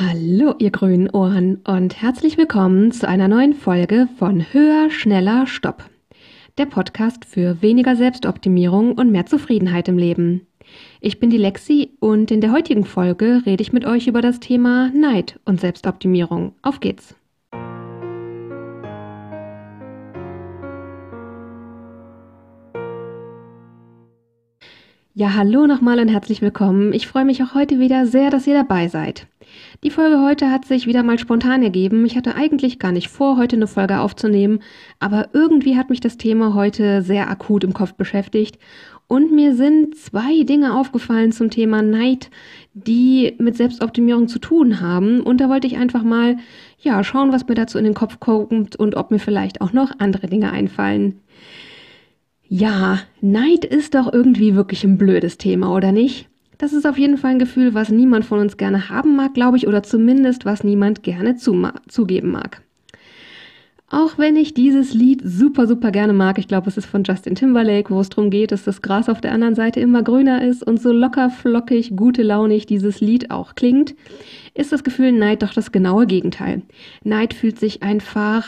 Hallo, 0.00 0.54
ihr 0.60 0.70
grünen 0.70 1.10
Ohren 1.10 1.56
und 1.66 2.00
herzlich 2.00 2.38
willkommen 2.38 2.92
zu 2.92 3.08
einer 3.08 3.26
neuen 3.26 3.52
Folge 3.52 4.06
von 4.16 4.46
Höher, 4.52 4.90
Schneller, 4.90 5.48
Stopp. 5.48 5.90
Der 6.56 6.66
Podcast 6.66 7.24
für 7.24 7.60
weniger 7.62 7.96
Selbstoptimierung 7.96 8.92
und 8.92 9.10
mehr 9.10 9.26
Zufriedenheit 9.26 9.88
im 9.88 9.98
Leben. 9.98 10.46
Ich 11.00 11.18
bin 11.18 11.30
die 11.30 11.36
Lexi 11.36 11.96
und 11.98 12.30
in 12.30 12.40
der 12.40 12.52
heutigen 12.52 12.84
Folge 12.84 13.42
rede 13.44 13.60
ich 13.60 13.72
mit 13.72 13.86
euch 13.86 14.06
über 14.06 14.22
das 14.22 14.38
Thema 14.38 14.92
Neid 14.94 15.40
und 15.44 15.60
Selbstoptimierung. 15.60 16.54
Auf 16.62 16.78
geht's! 16.78 17.16
Ja, 25.12 25.34
hallo 25.34 25.66
nochmal 25.66 25.98
und 25.98 26.06
herzlich 26.06 26.40
willkommen. 26.40 26.92
Ich 26.92 27.08
freue 27.08 27.24
mich 27.24 27.42
auch 27.42 27.52
heute 27.54 27.80
wieder 27.80 28.06
sehr, 28.06 28.30
dass 28.30 28.46
ihr 28.46 28.54
dabei 28.54 28.86
seid. 28.86 29.26
Die 29.84 29.90
Folge 29.90 30.20
heute 30.20 30.50
hat 30.50 30.64
sich 30.64 30.86
wieder 30.86 31.02
mal 31.02 31.18
spontan 31.18 31.62
ergeben. 31.62 32.04
Ich 32.06 32.16
hatte 32.16 32.34
eigentlich 32.34 32.78
gar 32.78 32.92
nicht 32.92 33.08
vor, 33.08 33.36
heute 33.36 33.56
eine 33.56 33.66
Folge 33.66 34.00
aufzunehmen, 34.00 34.60
aber 34.98 35.28
irgendwie 35.32 35.76
hat 35.76 35.90
mich 35.90 36.00
das 36.00 36.16
Thema 36.16 36.54
heute 36.54 37.02
sehr 37.02 37.30
akut 37.30 37.64
im 37.64 37.74
Kopf 37.74 37.94
beschäftigt 37.94 38.58
und 39.10 39.32
mir 39.32 39.54
sind 39.54 39.96
zwei 39.96 40.42
Dinge 40.42 40.78
aufgefallen 40.78 41.32
zum 41.32 41.48
Thema 41.48 41.80
Neid, 41.80 42.30
die 42.74 43.34
mit 43.38 43.56
Selbstoptimierung 43.56 44.28
zu 44.28 44.38
tun 44.38 44.82
haben. 44.82 45.20
Und 45.20 45.40
da 45.40 45.48
wollte 45.48 45.66
ich 45.66 45.78
einfach 45.78 46.02
mal, 46.02 46.36
ja, 46.78 47.02
schauen, 47.02 47.32
was 47.32 47.48
mir 47.48 47.54
dazu 47.54 47.78
in 47.78 47.84
den 47.84 47.94
Kopf 47.94 48.20
kommt 48.20 48.76
und 48.76 48.96
ob 48.96 49.10
mir 49.10 49.18
vielleicht 49.18 49.62
auch 49.62 49.72
noch 49.72 49.92
andere 49.98 50.26
Dinge 50.26 50.52
einfallen. 50.52 51.20
Ja, 52.48 53.00
Neid 53.22 53.64
ist 53.64 53.94
doch 53.94 54.12
irgendwie 54.12 54.54
wirklich 54.54 54.84
ein 54.84 54.98
blödes 54.98 55.38
Thema, 55.38 55.74
oder 55.74 55.90
nicht? 55.90 56.28
Das 56.58 56.72
ist 56.72 56.86
auf 56.86 56.98
jeden 56.98 57.16
Fall 57.16 57.32
ein 57.32 57.38
Gefühl, 57.38 57.72
was 57.72 57.88
niemand 57.88 58.24
von 58.24 58.40
uns 58.40 58.56
gerne 58.56 58.88
haben 58.88 59.14
mag, 59.14 59.32
glaube 59.32 59.56
ich, 59.56 59.68
oder 59.68 59.84
zumindest 59.84 60.44
was 60.44 60.64
niemand 60.64 61.04
gerne 61.04 61.36
zugeben 61.36 62.32
mag. 62.32 62.62
Auch 63.90 64.18
wenn 64.18 64.36
ich 64.36 64.52
dieses 64.52 64.92
Lied 64.92 65.22
super, 65.24 65.66
super 65.66 65.90
gerne 65.90 66.12
mag, 66.12 66.36
ich 66.38 66.46
glaube, 66.46 66.68
es 66.68 66.76
ist 66.76 66.84
von 66.84 67.04
Justin 67.04 67.36
Timberlake, 67.36 67.88
wo 67.88 68.00
es 68.00 68.10
darum 68.10 68.28
geht, 68.28 68.52
dass 68.52 68.64
das 68.64 68.82
Gras 68.82 69.08
auf 69.08 69.22
der 69.22 69.32
anderen 69.32 69.54
Seite 69.54 69.80
immer 69.80 70.02
grüner 70.02 70.44
ist 70.44 70.62
und 70.62 70.82
so 70.82 70.92
locker, 70.92 71.30
flockig, 71.30 71.96
gute 71.96 72.22
launig 72.22 72.66
dieses 72.66 73.00
Lied 73.00 73.30
auch 73.30 73.54
klingt, 73.54 73.94
ist 74.52 74.72
das 74.72 74.84
Gefühl 74.84 75.12
Neid 75.12 75.42
doch 75.42 75.54
das 75.54 75.72
genaue 75.72 76.06
Gegenteil. 76.06 76.62
Neid 77.02 77.32
fühlt 77.32 77.58
sich 77.58 77.82
einfach 77.82 78.46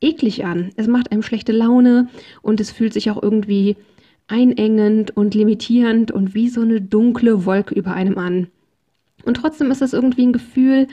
eklig 0.00 0.44
an. 0.44 0.70
Es 0.74 0.88
macht 0.88 1.12
einem 1.12 1.22
schlechte 1.22 1.52
Laune 1.52 2.08
und 2.40 2.60
es 2.60 2.72
fühlt 2.72 2.92
sich 2.92 3.08
auch 3.08 3.22
irgendwie 3.22 3.76
einengend 4.28 5.16
und 5.16 5.34
limitierend 5.34 6.10
und 6.10 6.34
wie 6.34 6.48
so 6.48 6.62
eine 6.62 6.80
dunkle 6.80 7.44
Wolke 7.44 7.74
über 7.74 7.94
einem 7.94 8.18
an. 8.18 8.48
Und 9.24 9.36
trotzdem 9.36 9.70
ist 9.70 9.82
das 9.82 9.92
irgendwie 9.92 10.26
ein 10.26 10.32
Gefühl, 10.32 10.88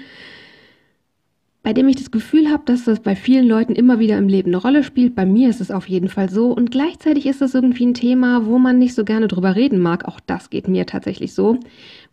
bei 1.62 1.74
dem 1.74 1.88
ich 1.90 1.98
das 1.98 2.12
Gefühl 2.12 2.50
habe, 2.50 2.64
dass 2.66 2.86
das 2.86 3.02
bei 3.02 3.16
vielen 3.16 3.46
Leuten 3.48 3.74
immer 3.74 4.00
wieder 4.00 4.18
im 4.18 4.30
Leben 4.30 4.50
eine 4.50 4.62
Rolle 4.62 4.84
spielt. 4.84 5.14
Bei 5.14 5.26
mir 5.26 5.50
ist 5.50 5.60
es 5.60 5.72
auf 5.72 5.88
jeden 5.90 6.08
Fall 6.08 6.30
so. 6.30 6.52
Und 6.52 6.72
gleichzeitig 6.72 7.26
ist 7.26 7.42
das 7.42 7.54
irgendwie 7.54 7.86
ein 7.86 7.94
Thema, 7.94 8.46
wo 8.46 8.58
man 8.60 8.80
nicht 8.80 8.96
so 8.96 9.04
gerne 9.04 9.28
drüber 9.28 9.56
reden 9.56 9.80
mag. 9.80 10.06
Auch 10.06 10.20
das 10.20 10.50
geht 10.50 10.68
mir 10.68 10.86
tatsächlich 10.86 11.34
so, 11.34 11.60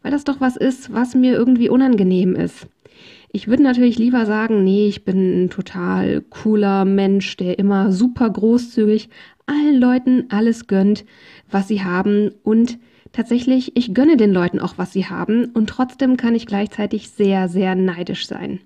weil 0.03 0.11
das 0.11 0.25
doch 0.25 0.41
was 0.41 0.57
ist, 0.57 0.93
was 0.93 1.15
mir 1.15 1.33
irgendwie 1.35 1.69
unangenehm 1.69 2.35
ist. 2.35 2.67
Ich 3.31 3.49
würde 3.49 3.63
natürlich 3.63 3.99
lieber 3.99 4.27
sagen, 4.27 4.65
nee, 4.65 4.89
ich 4.89 5.05
bin 5.05 5.45
ein 5.45 5.51
total 5.51 6.23
cooler 6.31 6.85
Mensch, 6.85 7.37
der 7.37 7.59
immer 7.59 7.93
super 7.93 8.29
großzügig 8.29 9.11
allen 9.47 9.81
Leuten 9.81 10.27
alles 10.29 10.67
gönnt, 10.67 11.05
was 11.51 11.69
sie 11.69 11.83
haben 11.83 12.33
und 12.43 12.79
tatsächlich, 13.13 13.77
ich 13.77 13.95
gönne 13.95 14.17
den 14.17 14.33
Leuten 14.33 14.61
auch, 14.61 14.75
was 14.77 14.93
sie 14.93 15.07
haben 15.07 15.47
und 15.47 15.69
trotzdem 15.69 16.17
kann 16.17 16.35
ich 16.35 16.47
gleichzeitig 16.47 17.11
sehr, 17.11 17.49
sehr 17.49 17.75
neidisch 17.75 18.27
sein. 18.27 18.61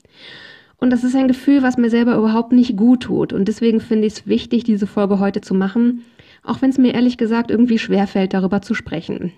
Und 0.79 0.91
das 0.91 1.05
ist 1.05 1.15
ein 1.15 1.29
Gefühl, 1.29 1.63
was 1.63 1.77
mir 1.77 1.91
selber 1.91 2.17
überhaupt 2.17 2.53
nicht 2.53 2.77
gut 2.77 3.03
tut. 3.03 3.35
Und 3.35 3.49
deswegen 3.49 3.81
finde 3.81 4.07
ich 4.07 4.15
es 4.15 4.27
wichtig, 4.27 4.65
diese 4.65 4.87
Folge 4.87 5.19
heute 5.19 5.43
zu 5.43 5.55
machen, 5.55 6.05
auch 6.43 6.63
wenn 6.63 6.71
es 6.71 6.79
mir 6.79 6.95
ehrlich 6.95 7.19
gesagt 7.19 7.51
irgendwie 7.51 7.79
schwerfällt, 7.79 8.33
darüber 8.33 8.63
zu 8.63 8.73
sprechen. 8.73 9.33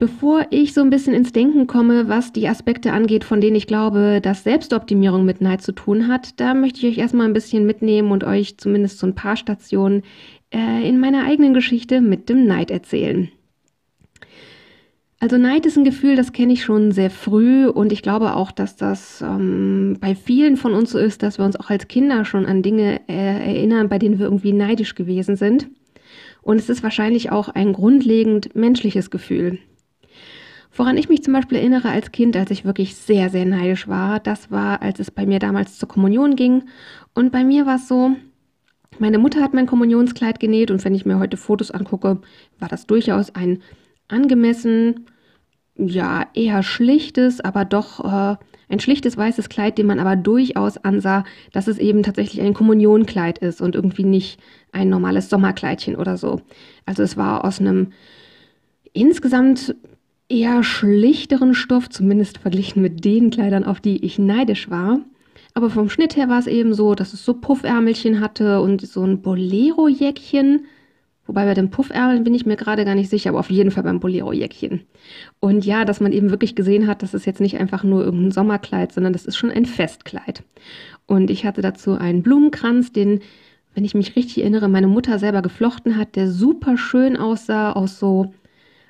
Bevor 0.00 0.46
ich 0.50 0.74
so 0.74 0.80
ein 0.80 0.90
bisschen 0.90 1.12
ins 1.12 1.32
Denken 1.32 1.66
komme, 1.66 2.08
was 2.08 2.32
die 2.32 2.48
Aspekte 2.48 2.92
angeht, 2.92 3.24
von 3.24 3.40
denen 3.40 3.56
ich 3.56 3.66
glaube, 3.66 4.20
dass 4.22 4.44
Selbstoptimierung 4.44 5.24
mit 5.24 5.40
Neid 5.40 5.60
zu 5.60 5.72
tun 5.72 6.06
hat, 6.06 6.38
da 6.38 6.54
möchte 6.54 6.78
ich 6.78 6.92
euch 6.92 6.98
erstmal 6.98 7.26
ein 7.26 7.32
bisschen 7.32 7.66
mitnehmen 7.66 8.12
und 8.12 8.22
euch 8.22 8.58
zumindest 8.58 9.00
so 9.00 9.08
ein 9.08 9.16
paar 9.16 9.36
Stationen 9.36 10.04
äh, 10.54 10.88
in 10.88 11.00
meiner 11.00 11.24
eigenen 11.24 11.52
Geschichte 11.52 12.00
mit 12.00 12.28
dem 12.28 12.46
Neid 12.46 12.70
erzählen. 12.70 13.28
Also 15.18 15.36
Neid 15.36 15.66
ist 15.66 15.76
ein 15.76 15.82
Gefühl, 15.82 16.14
das 16.14 16.32
kenne 16.32 16.52
ich 16.52 16.62
schon 16.62 16.92
sehr 16.92 17.10
früh 17.10 17.66
und 17.66 17.90
ich 17.90 18.02
glaube 18.02 18.36
auch, 18.36 18.52
dass 18.52 18.76
das 18.76 19.20
ähm, 19.20 19.96
bei 20.00 20.14
vielen 20.14 20.56
von 20.56 20.74
uns 20.74 20.92
so 20.92 20.98
ist, 21.00 21.24
dass 21.24 21.38
wir 21.38 21.44
uns 21.44 21.58
auch 21.58 21.70
als 21.70 21.88
Kinder 21.88 22.24
schon 22.24 22.46
an 22.46 22.62
Dinge 22.62 23.00
äh, 23.08 23.56
erinnern, 23.56 23.88
bei 23.88 23.98
denen 23.98 24.20
wir 24.20 24.26
irgendwie 24.26 24.52
neidisch 24.52 24.94
gewesen 24.94 25.34
sind. 25.34 25.68
Und 26.40 26.58
es 26.58 26.68
ist 26.68 26.84
wahrscheinlich 26.84 27.32
auch 27.32 27.48
ein 27.48 27.72
grundlegend 27.72 28.54
menschliches 28.54 29.10
Gefühl. 29.10 29.58
Woran 30.78 30.96
ich 30.96 31.08
mich 31.08 31.24
zum 31.24 31.32
Beispiel 31.32 31.58
erinnere 31.58 31.88
als 31.88 32.12
Kind, 32.12 32.36
als 32.36 32.52
ich 32.52 32.64
wirklich 32.64 32.94
sehr, 32.94 33.30
sehr 33.30 33.44
neidisch 33.44 33.88
war, 33.88 34.20
das 34.20 34.52
war, 34.52 34.80
als 34.80 35.00
es 35.00 35.10
bei 35.10 35.26
mir 35.26 35.40
damals 35.40 35.76
zur 35.76 35.88
Kommunion 35.88 36.36
ging. 36.36 36.66
Und 37.14 37.32
bei 37.32 37.42
mir 37.42 37.66
war 37.66 37.76
es 37.76 37.88
so, 37.88 38.12
meine 39.00 39.18
Mutter 39.18 39.42
hat 39.42 39.54
mein 39.54 39.66
Kommunionskleid 39.66 40.38
genäht 40.38 40.70
und 40.70 40.84
wenn 40.84 40.94
ich 40.94 41.04
mir 41.04 41.18
heute 41.18 41.36
Fotos 41.36 41.72
angucke, 41.72 42.20
war 42.60 42.68
das 42.68 42.86
durchaus 42.86 43.34
ein 43.34 43.60
angemessen, 44.06 45.06
ja, 45.74 46.26
eher 46.32 46.62
schlichtes, 46.62 47.40
aber 47.40 47.64
doch 47.64 48.04
äh, 48.04 48.36
ein 48.68 48.78
schlichtes 48.78 49.16
weißes 49.16 49.48
Kleid, 49.48 49.78
dem 49.78 49.88
man 49.88 49.98
aber 49.98 50.14
durchaus 50.14 50.76
ansah, 50.78 51.24
dass 51.52 51.66
es 51.66 51.78
eben 51.78 52.04
tatsächlich 52.04 52.40
ein 52.40 52.54
Kommunionkleid 52.54 53.38
ist 53.38 53.60
und 53.60 53.74
irgendwie 53.74 54.04
nicht 54.04 54.40
ein 54.70 54.88
normales 54.90 55.28
Sommerkleidchen 55.28 55.96
oder 55.96 56.16
so. 56.16 56.40
Also 56.86 57.02
es 57.02 57.16
war 57.16 57.44
aus 57.44 57.58
einem 57.58 57.92
insgesamt 58.92 59.74
eher 60.28 60.62
schlichteren 60.62 61.54
Stoff, 61.54 61.88
zumindest 61.88 62.38
verglichen 62.38 62.82
mit 62.82 63.04
den 63.04 63.30
Kleidern, 63.30 63.64
auf 63.64 63.80
die 63.80 64.04
ich 64.04 64.18
neidisch 64.18 64.70
war. 64.70 65.00
Aber 65.54 65.70
vom 65.70 65.88
Schnitt 65.88 66.16
her 66.16 66.28
war 66.28 66.38
es 66.38 66.46
eben 66.46 66.74
so, 66.74 66.94
dass 66.94 67.12
es 67.12 67.24
so 67.24 67.34
Puffärmelchen 67.34 68.20
hatte 68.20 68.60
und 68.60 68.86
so 68.86 69.02
ein 69.04 69.22
Bolero-Jäckchen 69.22 70.66
Wobei 71.28 71.44
bei 71.44 71.52
den 71.52 71.68
Puffärmeln 71.68 72.24
bin 72.24 72.34
ich 72.34 72.46
mir 72.46 72.56
gerade 72.56 72.86
gar 72.86 72.94
nicht 72.94 73.10
sicher, 73.10 73.28
aber 73.28 73.40
auf 73.40 73.50
jeden 73.50 73.70
Fall 73.70 73.82
beim 73.82 74.00
Bolero-Jäckchen. 74.00 74.80
Und 75.40 75.66
ja, 75.66 75.84
dass 75.84 76.00
man 76.00 76.12
eben 76.12 76.30
wirklich 76.30 76.56
gesehen 76.56 76.86
hat, 76.86 77.02
das 77.02 77.12
ist 77.12 77.26
jetzt 77.26 77.42
nicht 77.42 77.60
einfach 77.60 77.84
nur 77.84 78.02
irgendein 78.02 78.30
Sommerkleid, 78.30 78.92
sondern 78.92 79.12
das 79.12 79.26
ist 79.26 79.36
schon 79.36 79.50
ein 79.50 79.66
Festkleid. 79.66 80.42
Und 81.06 81.30
ich 81.30 81.44
hatte 81.44 81.60
dazu 81.60 81.92
einen 81.92 82.22
Blumenkranz, 82.22 82.92
den, 82.92 83.20
wenn 83.74 83.84
ich 83.84 83.94
mich 83.94 84.16
richtig 84.16 84.38
erinnere, 84.38 84.70
meine 84.70 84.86
Mutter 84.86 85.18
selber 85.18 85.42
geflochten 85.42 85.98
hat, 85.98 86.16
der 86.16 86.30
super 86.30 86.78
schön 86.78 87.18
aussah, 87.18 87.72
aus 87.72 87.98
so, 87.98 88.32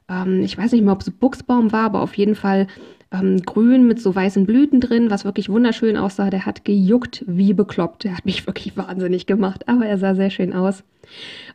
ähm, 0.09 0.41
ich 0.43 0.57
weiß 0.57 0.73
nicht 0.73 0.85
mehr, 0.85 0.93
ob 0.93 1.03
es 1.03 1.11
Buchsbaum 1.11 1.73
war, 1.73 1.85
aber 1.85 2.03
auf 2.03 2.15
jeden 2.15 2.35
Fall 2.35 2.67
ähm, 3.11 3.43
grün 3.43 3.87
mit 3.87 4.01
so 4.01 4.15
weißen 4.15 4.47
Blüten 4.47 4.81
drin, 4.81 5.11
was 5.11 5.25
wirklich 5.25 5.49
wunderschön 5.49 5.97
aussah. 5.97 6.31
Der 6.31 6.47
hat 6.47 6.65
gejuckt 6.65 7.25
wie 7.27 7.55
bekloppt. 7.55 8.05
Der 8.05 8.17
hat 8.17 8.25
mich 8.25 8.47
wirklich 8.47 8.77
wahnsinnig 8.77 9.27
gemacht, 9.27 9.69
aber 9.69 9.87
er 9.87 9.99
sah 9.99 10.15
sehr 10.15 10.31
schön 10.31 10.53
aus. 10.53 10.85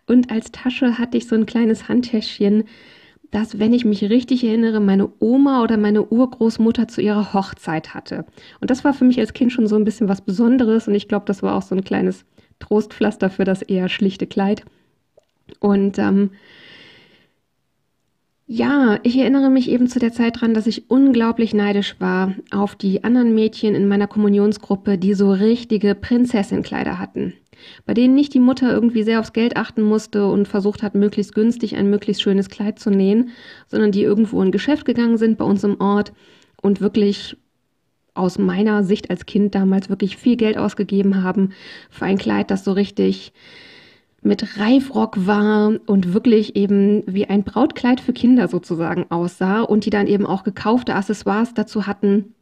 Und 0.07 0.31
als 0.31 0.51
Tasche 0.51 0.97
hatte 0.97 1.17
ich 1.17 1.27
so 1.27 1.35
ein 1.35 1.45
kleines 1.45 1.87
Handtäschchen, 1.87 2.63
das, 3.31 3.57
wenn 3.57 3.73
ich 3.73 3.83
mich 3.83 4.03
richtig 4.03 4.43
erinnere, 4.43 4.79
meine 4.79 5.11
Oma 5.19 5.63
oder 5.63 5.75
meine 5.77 6.03
Urgroßmutter 6.03 6.87
zu 6.87 7.01
ihrer 7.01 7.33
Hochzeit 7.33 7.95
hatte. 7.95 8.25
Und 8.61 8.69
das 8.69 8.83
war 8.83 8.93
für 8.93 9.05
mich 9.05 9.19
als 9.19 9.33
Kind 9.33 9.51
schon 9.51 9.65
so 9.65 9.75
ein 9.75 9.85
bisschen 9.85 10.07
was 10.07 10.21
Besonderes 10.21 10.87
und 10.87 10.93
ich 10.93 11.07
glaube, 11.07 11.25
das 11.25 11.41
war 11.41 11.55
auch 11.55 11.63
so 11.63 11.73
ein 11.73 11.83
kleines 11.83 12.25
Trostpflaster 12.59 13.31
für 13.31 13.43
das 13.43 13.63
eher 13.63 13.89
schlichte 13.89 14.27
Kleid. 14.27 14.63
Und 15.59 15.97
ähm, 15.97 16.29
ja, 18.45 18.99
ich 19.03 19.17
erinnere 19.17 19.49
mich 19.49 19.69
eben 19.69 19.87
zu 19.87 19.99
der 19.99 20.11
Zeit 20.11 20.41
dran, 20.41 20.53
dass 20.53 20.67
ich 20.67 20.89
unglaublich 20.89 21.53
neidisch 21.53 21.95
war 21.99 22.33
auf 22.51 22.75
die 22.75 23.03
anderen 23.03 23.33
Mädchen 23.33 23.73
in 23.73 23.88
meiner 23.88 24.07
Kommunionsgruppe, 24.07 24.97
die 24.97 25.13
so 25.13 25.31
richtige 25.31 25.95
Prinzessinnenkleider 25.95 27.00
hatten. 27.00 27.33
Bei 27.85 27.94
denen 27.94 28.15
nicht 28.15 28.33
die 28.33 28.41
Mutter 28.41 28.73
irgendwie 28.73 29.03
sehr 29.03 29.21
aufs 29.21 29.31
Geld 29.31 29.56
achten 29.56 29.81
musste 29.81 30.27
und 30.27 30.50
versucht 30.50 30.83
hat, 30.83 30.95
möglichst 30.95 31.33
günstig 31.33 31.77
ein 31.77 31.89
möglichst 31.89 32.21
schönes 32.21 32.50
Kleid 32.50 32.79
zu 32.79 32.89
nähen, 32.89 33.29
sondern 33.68 33.91
die 33.94 34.03
irgendwo 34.03 34.41
in 34.41 34.51
Geschäft 34.51 34.83
gegangen 34.83 35.18
sind 35.18 35.38
bei 35.38 35.45
uns 35.45 35.63
im 35.63 35.79
Ort 35.79 36.12
und 36.62 36.81
wirklich 36.81 37.38
aus 38.13 38.38
meiner 38.38 38.83
Sicht 38.83 39.09
als 39.09 39.25
Kind 39.25 39.56
damals 39.56 39.89
wirklich 39.89 40.18
viel 40.18 40.35
Geld 40.35 40.57
ausgegeben 40.57 41.23
haben 41.23 41.53
für 41.89 42.06
ein 42.06 42.18
Kleid, 42.18 42.51
das 42.51 42.63
so 42.65 42.73
richtig 42.73 43.31
mit 44.25 44.57
Reifrock 44.57 45.25
war 45.27 45.73
und 45.85 46.13
wirklich 46.13 46.55
eben 46.55 47.03
wie 47.05 47.25
ein 47.25 47.43
Brautkleid 47.43 47.99
für 47.99 48.13
Kinder 48.13 48.47
sozusagen 48.47 49.05
aussah 49.09 49.61
und 49.61 49.85
die 49.85 49.89
dann 49.89 50.07
eben 50.07 50.25
auch 50.25 50.43
gekaufte 50.43 50.95
Accessoires 50.95 51.53
dazu 51.53 51.87
hatten, 51.87 52.33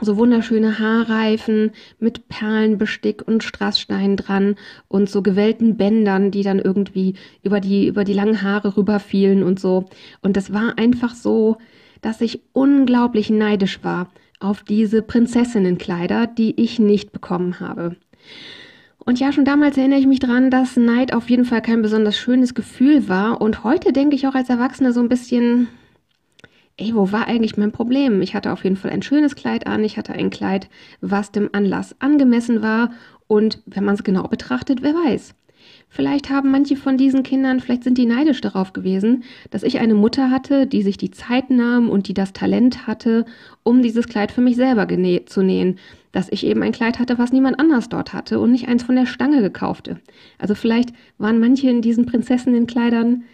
so 0.00 0.16
wunderschöne 0.16 0.78
Haarreifen 0.78 1.72
mit 1.98 2.28
Perlenbestick 2.28 3.26
und 3.26 3.42
Strasssteinen 3.42 4.16
dran 4.16 4.56
und 4.86 5.10
so 5.10 5.22
gewellten 5.22 5.76
Bändern, 5.76 6.30
die 6.30 6.42
dann 6.42 6.58
irgendwie 6.58 7.14
über 7.42 7.60
die, 7.60 7.86
über 7.86 8.04
die 8.04 8.12
langen 8.12 8.42
Haare 8.42 8.76
rüberfielen 8.76 9.42
und 9.42 9.58
so. 9.58 9.86
Und 10.20 10.36
das 10.36 10.52
war 10.52 10.78
einfach 10.78 11.14
so, 11.14 11.56
dass 12.00 12.20
ich 12.20 12.42
unglaublich 12.52 13.28
neidisch 13.28 13.82
war 13.82 14.08
auf 14.40 14.62
diese 14.62 15.02
Prinzessinnenkleider, 15.02 16.28
die 16.28 16.60
ich 16.60 16.78
nicht 16.78 17.10
bekommen 17.10 17.58
habe. 17.58 17.96
Und 19.04 19.20
ja, 19.20 19.32
schon 19.32 19.44
damals 19.44 19.76
erinnere 19.76 20.00
ich 20.00 20.06
mich 20.06 20.20
dran, 20.20 20.50
dass 20.50 20.76
Neid 20.76 21.14
auf 21.14 21.30
jeden 21.30 21.44
Fall 21.44 21.62
kein 21.62 21.82
besonders 21.82 22.18
schönes 22.18 22.54
Gefühl 22.54 23.08
war. 23.08 23.40
Und 23.40 23.64
heute 23.64 23.92
denke 23.92 24.16
ich 24.16 24.26
auch 24.26 24.34
als 24.34 24.50
Erwachsene 24.50 24.92
so 24.92 25.00
ein 25.00 25.08
bisschen, 25.08 25.68
ey, 26.76 26.94
wo 26.94 27.10
war 27.12 27.26
eigentlich 27.26 27.56
mein 27.56 27.72
Problem? 27.72 28.20
Ich 28.22 28.34
hatte 28.34 28.52
auf 28.52 28.64
jeden 28.64 28.76
Fall 28.76 28.90
ein 28.90 29.02
schönes 29.02 29.34
Kleid 29.34 29.66
an. 29.66 29.84
Ich 29.84 29.96
hatte 29.96 30.12
ein 30.12 30.30
Kleid, 30.30 30.68
was 31.00 31.32
dem 31.32 31.48
Anlass 31.52 31.96
angemessen 32.00 32.60
war. 32.60 32.90
Und 33.26 33.62
wenn 33.66 33.84
man 33.84 33.94
es 33.94 34.04
genau 34.04 34.24
betrachtet, 34.24 34.82
wer 34.82 34.94
weiß. 34.94 35.34
Vielleicht 35.90 36.28
haben 36.28 36.50
manche 36.50 36.76
von 36.76 36.96
diesen 36.98 37.22
Kindern, 37.22 37.60
vielleicht 37.60 37.82
sind 37.82 37.96
die 37.96 38.06
neidisch 38.06 38.40
darauf 38.40 38.72
gewesen, 38.72 39.24
dass 39.50 39.62
ich 39.62 39.80
eine 39.80 39.94
Mutter 39.94 40.30
hatte, 40.30 40.66
die 40.66 40.82
sich 40.82 40.98
die 40.98 41.10
Zeit 41.10 41.50
nahm 41.50 41.88
und 41.88 42.08
die 42.08 42.14
das 42.14 42.32
Talent 42.32 42.86
hatte, 42.86 43.24
um 43.62 43.80
dieses 43.80 44.06
Kleid 44.06 44.30
für 44.30 44.42
mich 44.42 44.56
selber 44.56 44.86
zu 45.26 45.42
nähen. 45.42 45.78
Dass 46.12 46.30
ich 46.30 46.44
eben 46.44 46.62
ein 46.62 46.72
Kleid 46.72 46.98
hatte, 46.98 47.18
was 47.18 47.32
niemand 47.32 47.58
anders 47.58 47.88
dort 47.88 48.12
hatte 48.12 48.38
und 48.38 48.52
nicht 48.52 48.68
eins 48.68 48.82
von 48.82 48.96
der 48.96 49.06
Stange 49.06 49.40
gekaufte. 49.40 50.00
Also 50.38 50.54
vielleicht 50.54 50.92
waren 51.16 51.40
manche 51.40 51.70
in 51.70 51.82
diesen 51.82 52.06
Prinzessinnenkleidern 52.06 53.24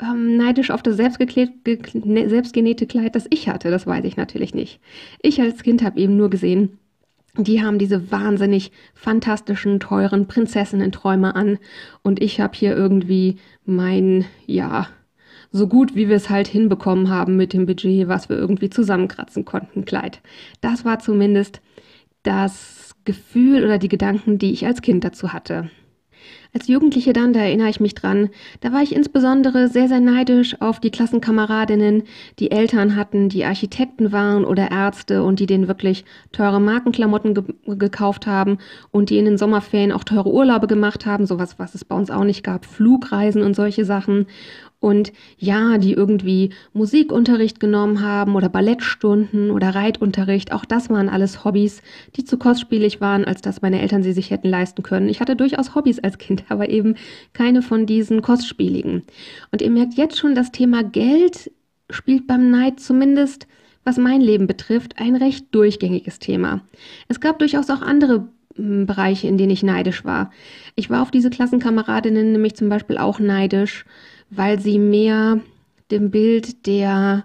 ähm, 0.00 0.36
neidisch 0.36 0.70
auf 0.70 0.82
das 0.82 0.96
selbstgenähte 0.96 2.86
Kleid, 2.86 3.16
das 3.16 3.26
ich 3.30 3.48
hatte. 3.48 3.70
Das 3.70 3.86
weiß 3.86 4.04
ich 4.04 4.16
natürlich 4.16 4.54
nicht. 4.54 4.80
Ich 5.22 5.40
als 5.40 5.62
Kind 5.62 5.82
habe 5.82 6.00
eben 6.00 6.16
nur 6.16 6.30
gesehen, 6.30 6.78
die 7.46 7.62
haben 7.62 7.78
diese 7.78 8.10
wahnsinnig 8.10 8.72
fantastischen, 8.94 9.80
teuren 9.80 10.26
Prinzessinnen-Träume 10.26 11.34
an. 11.34 11.58
Und 12.02 12.20
ich 12.22 12.40
habe 12.40 12.56
hier 12.56 12.76
irgendwie 12.76 13.36
mein, 13.64 14.24
ja, 14.46 14.88
so 15.50 15.66
gut 15.66 15.94
wie 15.94 16.08
wir 16.08 16.16
es 16.16 16.30
halt 16.30 16.48
hinbekommen 16.48 17.08
haben 17.08 17.36
mit 17.36 17.52
dem 17.52 17.66
Budget, 17.66 18.08
was 18.08 18.28
wir 18.28 18.36
irgendwie 18.36 18.70
zusammenkratzen 18.70 19.44
konnten, 19.44 19.84
Kleid. 19.84 20.20
Das 20.60 20.84
war 20.84 20.98
zumindest 20.98 21.60
das 22.22 22.94
Gefühl 23.04 23.64
oder 23.64 23.78
die 23.78 23.88
Gedanken, 23.88 24.38
die 24.38 24.52
ich 24.52 24.66
als 24.66 24.82
Kind 24.82 25.04
dazu 25.04 25.32
hatte. 25.32 25.70
Als 26.54 26.66
Jugendliche 26.66 27.12
dann, 27.12 27.34
da 27.34 27.40
erinnere 27.40 27.68
ich 27.68 27.78
mich 27.78 27.94
dran, 27.94 28.30
da 28.60 28.72
war 28.72 28.82
ich 28.82 28.94
insbesondere 28.94 29.68
sehr, 29.68 29.86
sehr 29.86 30.00
neidisch 30.00 30.60
auf 30.60 30.80
die 30.80 30.90
Klassenkameradinnen, 30.90 32.04
die 32.38 32.50
Eltern 32.50 32.96
hatten, 32.96 33.28
die 33.28 33.44
Architekten 33.44 34.12
waren 34.12 34.46
oder 34.46 34.70
Ärzte 34.70 35.22
und 35.22 35.40
die 35.40 35.46
denen 35.46 35.68
wirklich 35.68 36.06
teure 36.32 36.60
Markenklamotten 36.60 37.34
ge 37.34 37.44
gekauft 37.66 38.26
haben 38.26 38.58
und 38.90 39.10
die 39.10 39.18
in 39.18 39.26
den 39.26 39.36
Sommerferien 39.36 39.92
auch 39.92 40.04
teure 40.04 40.32
Urlaube 40.32 40.66
gemacht 40.66 41.04
haben, 41.04 41.26
sowas, 41.26 41.58
was 41.58 41.74
es 41.74 41.84
bei 41.84 41.94
uns 41.94 42.10
auch 42.10 42.24
nicht 42.24 42.42
gab, 42.42 42.64
Flugreisen 42.64 43.42
und 43.42 43.54
solche 43.54 43.84
Sachen 43.84 44.26
und 44.80 45.12
ja, 45.38 45.78
die 45.78 45.92
irgendwie 45.92 46.50
Musikunterricht 46.72 47.58
genommen 47.58 48.00
haben 48.00 48.36
oder 48.36 48.48
Ballettstunden 48.48 49.50
oder 49.50 49.74
Reitunterricht. 49.74 50.52
Auch 50.52 50.64
das 50.64 50.88
waren 50.88 51.08
alles 51.08 51.44
Hobbys, 51.44 51.82
die 52.16 52.24
zu 52.24 52.38
kostspielig 52.38 53.00
waren, 53.00 53.24
als 53.24 53.40
dass 53.40 53.60
meine 53.60 53.80
Eltern 53.80 54.02
sie 54.02 54.12
sich 54.12 54.30
hätten 54.30 54.48
leisten 54.48 54.82
können. 54.82 55.08
Ich 55.08 55.20
hatte 55.20 55.34
durchaus 55.34 55.74
Hobbys 55.74 55.98
als 55.98 56.18
Kind, 56.18 56.44
aber 56.48 56.68
eben 56.68 56.94
keine 57.32 57.62
von 57.62 57.86
diesen 57.86 58.22
kostspieligen. 58.22 59.02
Und 59.50 59.62
ihr 59.62 59.70
merkt 59.70 59.94
jetzt 59.94 60.18
schon, 60.18 60.34
das 60.34 60.52
Thema 60.52 60.84
Geld 60.84 61.50
spielt 61.90 62.26
beim 62.26 62.50
Neid 62.50 62.80
zumindest, 62.80 63.46
was 63.82 63.96
mein 63.96 64.20
Leben 64.20 64.46
betrifft, 64.46 64.98
ein 64.98 65.16
recht 65.16 65.46
durchgängiges 65.52 66.18
Thema. 66.18 66.60
Es 67.08 67.20
gab 67.20 67.38
durchaus 67.38 67.70
auch 67.70 67.80
andere 67.80 68.28
Bereiche, 68.56 69.28
in 69.28 69.38
denen 69.38 69.50
ich 69.50 69.62
neidisch 69.62 70.04
war. 70.04 70.30
Ich 70.74 70.90
war 70.90 71.02
auf 71.02 71.10
diese 71.10 71.30
Klassenkameradinnen 71.30 72.32
nämlich 72.32 72.56
zum 72.56 72.68
Beispiel 72.68 72.98
auch 72.98 73.18
neidisch 73.20 73.84
weil 74.30 74.60
sie 74.60 74.78
mehr 74.78 75.40
dem 75.90 76.10
Bild 76.10 76.66
der 76.66 77.24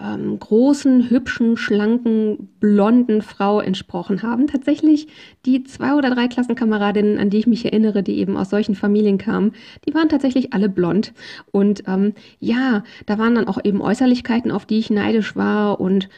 ähm, 0.00 0.38
großen, 0.38 1.08
hübschen, 1.10 1.56
schlanken, 1.56 2.48
blonden 2.60 3.22
Frau 3.22 3.60
entsprochen 3.60 4.22
haben. 4.22 4.46
Tatsächlich 4.46 5.08
die 5.46 5.64
zwei 5.64 5.94
oder 5.94 6.10
drei 6.10 6.28
Klassenkameradinnen, 6.28 7.18
an 7.18 7.30
die 7.30 7.38
ich 7.38 7.46
mich 7.46 7.64
erinnere, 7.64 8.02
die 8.02 8.18
eben 8.18 8.36
aus 8.36 8.50
solchen 8.50 8.74
Familien 8.74 9.18
kamen, 9.18 9.52
die 9.86 9.94
waren 9.94 10.08
tatsächlich 10.08 10.52
alle 10.52 10.68
blond. 10.68 11.12
Und 11.50 11.84
ähm, 11.86 12.14
ja, 12.40 12.82
da 13.06 13.18
waren 13.18 13.34
dann 13.34 13.48
auch 13.48 13.58
eben 13.62 13.80
Äußerlichkeiten, 13.80 14.50
auf 14.50 14.66
die 14.66 14.78
ich 14.78 14.90
neidisch 14.90 15.36
war. 15.36 15.80
Und 15.80 16.08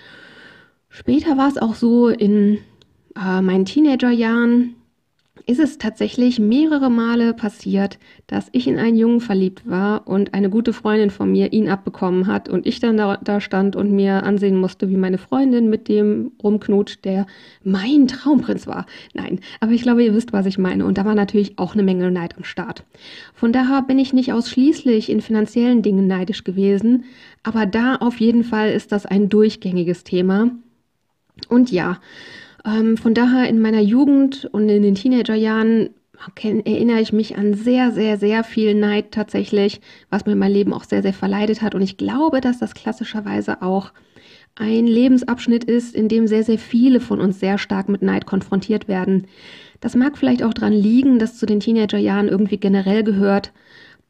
später 0.89 1.37
war 1.37 1.49
es 1.49 1.59
auch 1.59 1.75
so 1.75 2.09
in 2.09 2.59
äh, 3.17 3.41
meinen 3.41 3.65
Teenagerjahren, 3.65 4.77
ist 5.45 5.61
es 5.61 5.79
tatsächlich 5.79 6.41
mehrere 6.41 6.91
Male 6.91 7.33
passiert, 7.33 7.99
dass 8.27 8.49
ich 8.51 8.67
in 8.67 8.79
einen 8.79 8.97
Jungen 8.97 9.21
verliebt 9.21 9.69
war 9.69 10.09
und 10.09 10.35
eine 10.35 10.51
gute 10.51 10.73
Freundin 10.73 11.11
von 11.11 11.31
mir 11.31 11.53
ihn 11.53 11.69
abbekommen 11.69 12.27
hat 12.27 12.49
und 12.49 12.67
ich 12.67 12.81
dann 12.81 12.97
da, 12.97 13.19
da, 13.23 13.41
stand 13.41 13.77
und 13.77 13.93
mir 13.93 14.25
ansehen 14.25 14.57
musste, 14.57 14.89
wie 14.89 14.97
meine 14.97 15.19
Freundin 15.19 15.71
mit 15.71 15.89
dem 15.89 16.33
rumknutscht, 16.43 17.05
der 17.05 17.27
mein 17.63 18.09
Traumprinz 18.09 18.67
war. 18.67 18.87
Nein, 19.15 19.39
aber 19.61 19.71
ich 19.73 19.83
glaube, 19.83 20.03
ihr 20.03 20.15
wisst, 20.15 20.33
was 20.33 20.47
ich 20.47 20.59
meine. 20.59 20.85
Und 20.85 20.99
da 20.99 21.05
war 21.05 21.15
natürlich 21.15 21.59
auch 21.59 21.75
eine 21.75 21.85
Menge 21.85 22.11
Neid 22.11 22.37
am 22.37 22.45
Start. 22.45 22.83
Von 23.33 23.53
daher 23.53 23.83
bin 23.83 24.01
ich 24.01 24.13
nicht 24.13 24.33
ausschließlich 24.33 25.11
in 25.11 25.21
finanziellen 25.21 25.83
Dingen 25.83 26.09
neidisch 26.09 26.43
gewesen, 26.43 27.05
aber 27.45 27.67
da 27.67 27.97
auf 27.97 28.19
jeden 28.19 28.43
Fall 28.43 28.71
ist 28.71 28.91
das 28.91 29.07
ein 29.07 29.29
durchgängiges 29.29 30.03
Thema. 30.03 30.51
Und 31.49 31.71
ja, 31.71 31.99
ähm, 32.67 32.97
von 32.97 33.15
daher 33.15 33.49
in 33.49 33.61
meiner 33.61 33.81
Jugend 33.81 34.47
und 34.53 34.69
in 34.69 34.83
den 34.83 34.95
Teenagerjahren 34.95 35.91
erinnere 36.45 37.01
ich 37.01 37.13
mich 37.13 37.37
an 37.37 37.55
sehr, 37.55 37.93
sehr, 37.93 38.19
sehr 38.19 38.43
viel 38.43 38.75
Neid 38.75 39.13
tatsächlich, 39.13 39.81
was 40.11 40.27
mir 40.27 40.35
mein 40.35 40.53
Leben 40.53 40.73
auch 40.73 40.85
sehr, 40.85 41.03
sehr 41.03 41.13
verleidet 41.13 41.63
hat. 41.63 41.75
Und 41.75 41.83
ich 41.83 41.97
glaube, 41.97 42.41
dass 42.41 42.59
das 42.59 42.75
klassischerweise 42.75 43.63
auch 43.63 43.93
ein 44.55 44.87
Lebensabschnitt 44.87 45.65
ist, 45.65 45.95
in 45.95 46.09
dem 46.09 46.27
sehr, 46.27 46.43
sehr 46.43 46.59
viele 46.59 47.01
von 47.01 47.21
uns 47.21 47.39
sehr 47.39 47.59
stark 47.59 47.89
mit 47.89 48.01
Neid 48.03 48.25
konfrontiert 48.25 48.89
werden. 48.89 49.27
Das 49.81 49.95
mag 49.95 50.17
vielleicht 50.17 50.43
auch 50.43 50.55
daran 50.55 50.73
liegen, 50.73 51.19
dass 51.19 51.37
zu 51.37 51.45
den 51.45 51.61
Teenagerjahren 51.61 52.29
irgendwie 52.29 52.57
generell 52.57 53.05
gehört, 53.05 53.53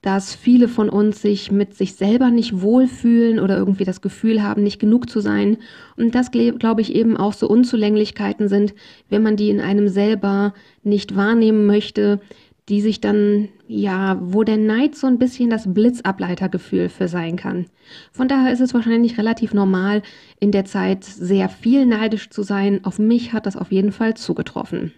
dass 0.06 0.36
viele 0.36 0.68
von 0.68 0.88
uns 0.88 1.20
sich 1.20 1.50
mit 1.50 1.74
sich 1.74 1.96
selber 1.96 2.30
nicht 2.30 2.62
wohlfühlen 2.62 3.40
oder 3.40 3.56
irgendwie 3.56 3.82
das 3.82 4.00
Gefühl 4.00 4.40
haben, 4.40 4.62
nicht 4.62 4.78
genug 4.78 5.10
zu 5.10 5.18
sein. 5.18 5.56
Und 5.96 6.14
das, 6.14 6.30
glaube 6.30 6.80
ich, 6.80 6.94
eben 6.94 7.16
auch 7.16 7.32
so 7.32 7.48
Unzulänglichkeiten 7.48 8.48
sind, 8.48 8.72
wenn 9.10 9.24
man 9.24 9.34
die 9.34 9.50
in 9.50 9.60
einem 9.60 9.88
selber 9.88 10.54
nicht 10.84 11.16
wahrnehmen 11.16 11.66
möchte, 11.66 12.20
die 12.68 12.82
sich 12.82 13.00
dann, 13.00 13.48
ja, 13.66 14.16
wo 14.22 14.44
der 14.44 14.58
Neid 14.58 14.94
so 14.94 15.08
ein 15.08 15.18
bisschen 15.18 15.50
das 15.50 15.74
Blitzableitergefühl 15.74 16.88
für 16.88 17.08
sein 17.08 17.34
kann. 17.34 17.66
Von 18.12 18.28
daher 18.28 18.52
ist 18.52 18.60
es 18.60 18.74
wahrscheinlich 18.74 19.18
relativ 19.18 19.54
normal, 19.54 20.02
in 20.38 20.52
der 20.52 20.66
Zeit 20.66 21.02
sehr 21.02 21.48
viel 21.48 21.84
neidisch 21.84 22.30
zu 22.30 22.44
sein. 22.44 22.84
Auf 22.84 23.00
mich 23.00 23.32
hat 23.32 23.44
das 23.44 23.56
auf 23.56 23.72
jeden 23.72 23.90
Fall 23.90 24.14
zugetroffen. 24.14 24.92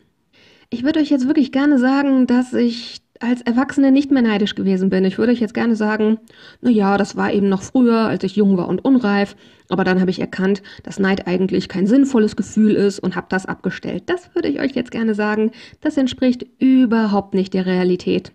Ich 0.69 0.85
würde 0.85 1.01
euch 1.01 1.09
jetzt 1.09 1.27
wirklich 1.27 1.51
gerne 1.51 1.79
sagen, 1.79 2.27
dass 2.27 2.53
ich 2.53 3.01
als 3.21 3.43
Erwachsene 3.43 3.91
nicht 3.91 4.11
mehr 4.11 4.23
neidisch 4.23 4.55
gewesen 4.55 4.91
bin. 4.91 5.05
Ich 5.05 5.19
würde 5.19 5.33
euch 5.33 5.41
jetzt 5.41 5.55
gerne 5.55 5.77
sagen, 5.77 6.19
na 6.61 6.71
ja, 6.71 6.97
das 6.97 7.17
war 7.17 7.33
eben 7.33 7.49
noch 7.49 7.63
früher, 7.63 8.07
als 8.07 8.25
ich 8.25 8.37
jung 8.37 8.57
war 8.57 8.69
und 8.69 8.85
unreif, 8.85 9.37
aber 9.69 9.85
dann 9.85 10.01
habe 10.01 10.11
ich 10.11 10.21
erkannt, 10.21 10.63
dass 10.83 10.99
Neid 10.99 11.27
eigentlich 11.27 11.69
kein 11.69 11.87
sinnvolles 11.87 12.37
Gefühl 12.37 12.75
ist 12.75 13.01
und 13.01 13.17
habe 13.17 13.27
das 13.29 13.47
abgestellt. 13.47 14.05
Das 14.07 14.35
würde 14.35 14.49
ich 14.49 14.61
euch 14.61 14.73
jetzt 14.73 14.91
gerne 14.91 15.15
sagen, 15.15 15.51
das 15.81 15.97
entspricht 15.97 16.47
überhaupt 16.59 17.35
nicht 17.35 17.55
der 17.55 17.67
Realität. 17.67 18.33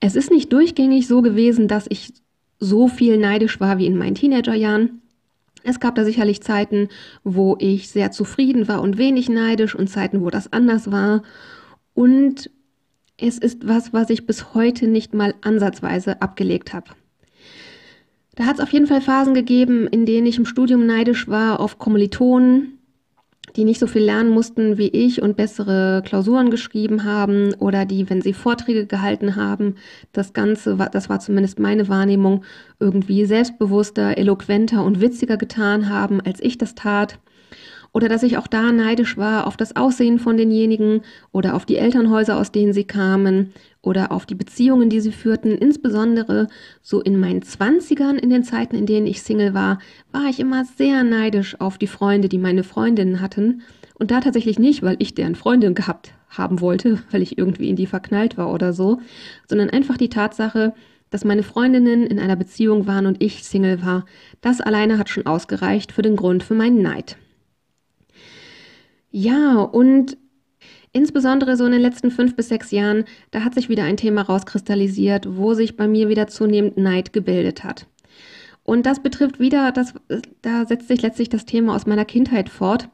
Es 0.00 0.16
ist 0.16 0.30
nicht 0.30 0.52
durchgängig 0.52 1.06
so 1.06 1.22
gewesen, 1.22 1.68
dass 1.68 1.86
ich 1.88 2.12
so 2.58 2.88
viel 2.88 3.18
neidisch 3.18 3.60
war 3.60 3.78
wie 3.78 3.86
in 3.86 3.96
meinen 3.96 4.14
Teenagerjahren. 4.14 5.00
Es 5.62 5.80
gab 5.80 5.94
da 5.94 6.04
sicherlich 6.04 6.42
Zeiten, 6.42 6.88
wo 7.24 7.56
ich 7.58 7.88
sehr 7.88 8.10
zufrieden 8.10 8.68
war 8.68 8.82
und 8.82 8.98
wenig 8.98 9.28
neidisch 9.28 9.74
und 9.74 9.88
Zeiten, 9.88 10.20
wo 10.20 10.28
das 10.28 10.52
anders 10.52 10.92
war. 10.92 11.22
Und 11.94 12.50
es 13.18 13.38
ist 13.38 13.66
was, 13.66 13.92
was 13.92 14.10
ich 14.10 14.26
bis 14.26 14.54
heute 14.54 14.86
nicht 14.86 15.14
mal 15.14 15.34
ansatzweise 15.42 16.20
abgelegt 16.20 16.72
habe. 16.72 16.90
Da 18.34 18.46
hat 18.46 18.56
es 18.56 18.62
auf 18.62 18.72
jeden 18.72 18.88
Fall 18.88 19.00
Phasen 19.00 19.34
gegeben, 19.34 19.86
in 19.86 20.06
denen 20.06 20.26
ich 20.26 20.38
im 20.38 20.46
Studium 20.46 20.86
neidisch 20.86 21.28
war 21.28 21.60
auf 21.60 21.78
Kommilitonen, 21.78 22.78
die 23.54 23.64
nicht 23.64 23.78
so 23.78 23.86
viel 23.86 24.02
lernen 24.02 24.30
mussten 24.30 24.78
wie 24.78 24.88
ich 24.88 25.22
und 25.22 25.36
bessere 25.36 26.02
Klausuren 26.04 26.50
geschrieben 26.50 27.04
haben 27.04 27.54
oder 27.54 27.84
die, 27.84 28.10
wenn 28.10 28.22
sie 28.22 28.32
Vorträge 28.32 28.86
gehalten 28.86 29.36
haben, 29.36 29.76
das 30.12 30.32
Ganze, 30.32 30.76
das 30.90 31.08
war 31.08 31.20
zumindest 31.20 31.60
meine 31.60 31.88
Wahrnehmung, 31.88 32.44
irgendwie 32.80 33.24
selbstbewusster, 33.26 34.18
eloquenter 34.18 34.82
und 34.82 35.00
witziger 35.00 35.36
getan 35.36 35.88
haben, 35.88 36.20
als 36.20 36.40
ich 36.40 36.58
das 36.58 36.74
tat. 36.74 37.20
Oder 37.94 38.08
dass 38.08 38.24
ich 38.24 38.36
auch 38.36 38.48
da 38.48 38.72
neidisch 38.72 39.16
war 39.16 39.46
auf 39.46 39.56
das 39.56 39.76
Aussehen 39.76 40.18
von 40.18 40.36
denjenigen 40.36 41.02
oder 41.30 41.54
auf 41.54 41.64
die 41.64 41.76
Elternhäuser, 41.76 42.36
aus 42.36 42.50
denen 42.50 42.72
sie 42.72 42.82
kamen 42.82 43.52
oder 43.82 44.10
auf 44.10 44.26
die 44.26 44.34
Beziehungen, 44.34 44.90
die 44.90 45.00
sie 45.00 45.12
führten. 45.12 45.52
Insbesondere 45.52 46.48
so 46.82 47.00
in 47.00 47.20
meinen 47.20 47.42
Zwanzigern, 47.42 48.18
in 48.18 48.30
den 48.30 48.42
Zeiten, 48.42 48.74
in 48.74 48.86
denen 48.86 49.06
ich 49.06 49.22
Single 49.22 49.54
war, 49.54 49.78
war 50.10 50.24
ich 50.28 50.40
immer 50.40 50.64
sehr 50.64 51.04
neidisch 51.04 51.60
auf 51.60 51.78
die 51.78 51.86
Freunde, 51.86 52.28
die 52.28 52.38
meine 52.38 52.64
Freundinnen 52.64 53.20
hatten. 53.20 53.62
Und 53.94 54.10
da 54.10 54.20
tatsächlich 54.20 54.58
nicht, 54.58 54.82
weil 54.82 54.96
ich 54.98 55.14
deren 55.14 55.36
Freundin 55.36 55.76
gehabt 55.76 56.14
haben 56.28 56.60
wollte, 56.60 56.98
weil 57.12 57.22
ich 57.22 57.38
irgendwie 57.38 57.70
in 57.70 57.76
die 57.76 57.86
verknallt 57.86 58.36
war 58.36 58.52
oder 58.52 58.72
so, 58.72 58.98
sondern 59.48 59.70
einfach 59.70 59.96
die 59.96 60.08
Tatsache, 60.08 60.74
dass 61.10 61.24
meine 61.24 61.44
Freundinnen 61.44 62.08
in 62.08 62.18
einer 62.18 62.34
Beziehung 62.34 62.88
waren 62.88 63.06
und 63.06 63.22
ich 63.22 63.44
Single 63.44 63.84
war. 63.84 64.04
Das 64.40 64.60
alleine 64.60 64.98
hat 64.98 65.10
schon 65.10 65.26
ausgereicht 65.26 65.92
für 65.92 66.02
den 66.02 66.16
Grund 66.16 66.42
für 66.42 66.54
meinen 66.54 66.82
Neid. 66.82 67.16
Ja, 69.16 69.60
und 69.60 70.16
insbesondere 70.92 71.56
so 71.56 71.64
in 71.66 71.70
den 71.70 71.80
letzten 71.80 72.10
fünf 72.10 72.34
bis 72.34 72.48
sechs 72.48 72.72
Jahren, 72.72 73.04
da 73.30 73.44
hat 73.44 73.54
sich 73.54 73.68
wieder 73.68 73.84
ein 73.84 73.96
Thema 73.96 74.22
rauskristallisiert, 74.22 75.36
wo 75.36 75.54
sich 75.54 75.76
bei 75.76 75.86
mir 75.86 76.08
wieder 76.08 76.26
zunehmend 76.26 76.78
Neid 76.78 77.12
gebildet 77.12 77.62
hat. 77.62 77.86
Und 78.64 78.86
das 78.86 79.00
betrifft 79.00 79.38
wieder, 79.38 79.70
das, 79.70 79.94
da 80.42 80.66
setzt 80.66 80.88
sich 80.88 81.00
letztlich 81.00 81.28
das 81.28 81.44
Thema 81.44 81.76
aus 81.76 81.86
meiner 81.86 82.04
Kindheit 82.04 82.48
fort. 82.48 82.88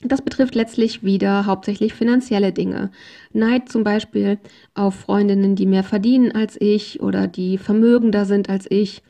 Das 0.00 0.22
betrifft 0.22 0.54
letztlich 0.54 1.02
wieder 1.02 1.44
hauptsächlich 1.44 1.92
finanzielle 1.92 2.52
Dinge. 2.52 2.92
Neid 3.32 3.68
zum 3.68 3.82
Beispiel 3.82 4.38
auf 4.74 4.94
Freundinnen, 4.94 5.56
die 5.56 5.66
mehr 5.66 5.82
verdienen 5.82 6.30
als 6.30 6.56
ich 6.60 7.02
oder 7.02 7.26
die 7.26 7.58
vermögender 7.58 8.26
sind 8.26 8.48
als 8.48 8.70
ich 8.70 9.02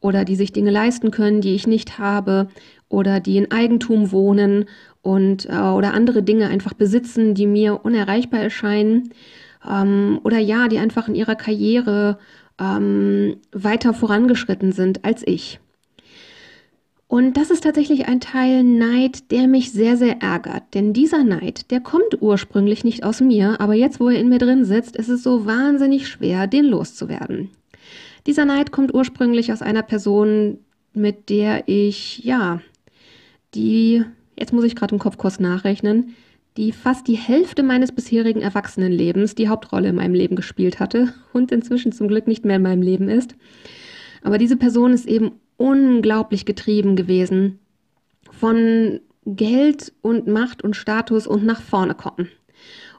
oder 0.00 0.24
die 0.24 0.36
sich 0.36 0.52
Dinge 0.52 0.72
leisten 0.72 1.12
können, 1.12 1.40
die 1.40 1.54
ich 1.54 1.68
nicht 1.68 2.00
habe 2.00 2.48
oder 2.88 3.20
die 3.20 3.36
in 3.36 3.50
Eigentum 3.50 4.12
wohnen 4.12 4.66
und 5.06 5.46
äh, 5.46 5.52
oder 5.52 5.94
andere 5.94 6.22
Dinge 6.24 6.48
einfach 6.48 6.74
besitzen, 6.74 7.34
die 7.34 7.46
mir 7.46 7.84
unerreichbar 7.84 8.40
erscheinen 8.40 9.10
ähm, 9.66 10.18
oder 10.24 10.38
ja, 10.38 10.66
die 10.66 10.78
einfach 10.78 11.06
in 11.06 11.14
ihrer 11.14 11.36
Karriere 11.36 12.18
ähm, 12.60 13.36
weiter 13.52 13.94
vorangeschritten 13.94 14.72
sind 14.72 15.04
als 15.04 15.22
ich. 15.24 15.60
Und 17.08 17.36
das 17.36 17.52
ist 17.52 17.62
tatsächlich 17.62 18.08
ein 18.08 18.18
Teil 18.18 18.64
Neid, 18.64 19.30
der 19.30 19.46
mich 19.46 19.70
sehr, 19.70 19.96
sehr 19.96 20.20
ärgert. 20.22 20.74
Denn 20.74 20.92
dieser 20.92 21.22
Neid, 21.22 21.70
der 21.70 21.78
kommt 21.78 22.20
ursprünglich 22.20 22.82
nicht 22.82 23.04
aus 23.04 23.20
mir, 23.20 23.60
aber 23.60 23.74
jetzt, 23.74 24.00
wo 24.00 24.08
er 24.08 24.18
in 24.18 24.28
mir 24.28 24.38
drin 24.38 24.64
sitzt, 24.64 24.96
ist 24.96 25.08
es 25.08 25.22
so 25.22 25.46
wahnsinnig 25.46 26.08
schwer, 26.08 26.48
den 26.48 26.64
loszuwerden. 26.64 27.50
Dieser 28.26 28.44
Neid 28.44 28.72
kommt 28.72 28.92
ursprünglich 28.92 29.52
aus 29.52 29.62
einer 29.62 29.82
Person, 29.82 30.58
mit 30.94 31.28
der 31.28 31.68
ich, 31.68 32.24
ja, 32.24 32.60
die, 33.54 34.04
jetzt 34.38 34.52
muss 34.52 34.64
ich 34.64 34.76
gerade 34.76 34.94
im 34.94 34.98
Kopf 34.98 35.16
kurz 35.16 35.40
nachrechnen, 35.40 36.14
die 36.56 36.72
fast 36.72 37.06
die 37.08 37.16
Hälfte 37.16 37.62
meines 37.62 37.92
bisherigen 37.92 38.40
Erwachsenenlebens 38.40 39.34
die 39.34 39.48
Hauptrolle 39.48 39.88
in 39.88 39.96
meinem 39.96 40.14
Leben 40.14 40.36
gespielt 40.36 40.80
hatte 40.80 41.12
und 41.32 41.52
inzwischen 41.52 41.92
zum 41.92 42.08
Glück 42.08 42.26
nicht 42.26 42.44
mehr 42.44 42.56
in 42.56 42.62
meinem 42.62 42.82
Leben 42.82 43.08
ist. 43.08 43.34
Aber 44.22 44.38
diese 44.38 44.56
Person 44.56 44.92
ist 44.92 45.06
eben 45.06 45.32
unglaublich 45.56 46.44
getrieben 46.44 46.96
gewesen 46.96 47.58
von 48.30 49.00
Geld 49.24 49.92
und 50.02 50.26
Macht 50.26 50.62
und 50.62 50.76
Status 50.76 51.26
und 51.26 51.44
nach 51.44 51.60
vorne 51.60 51.94
kommen. 51.94 52.28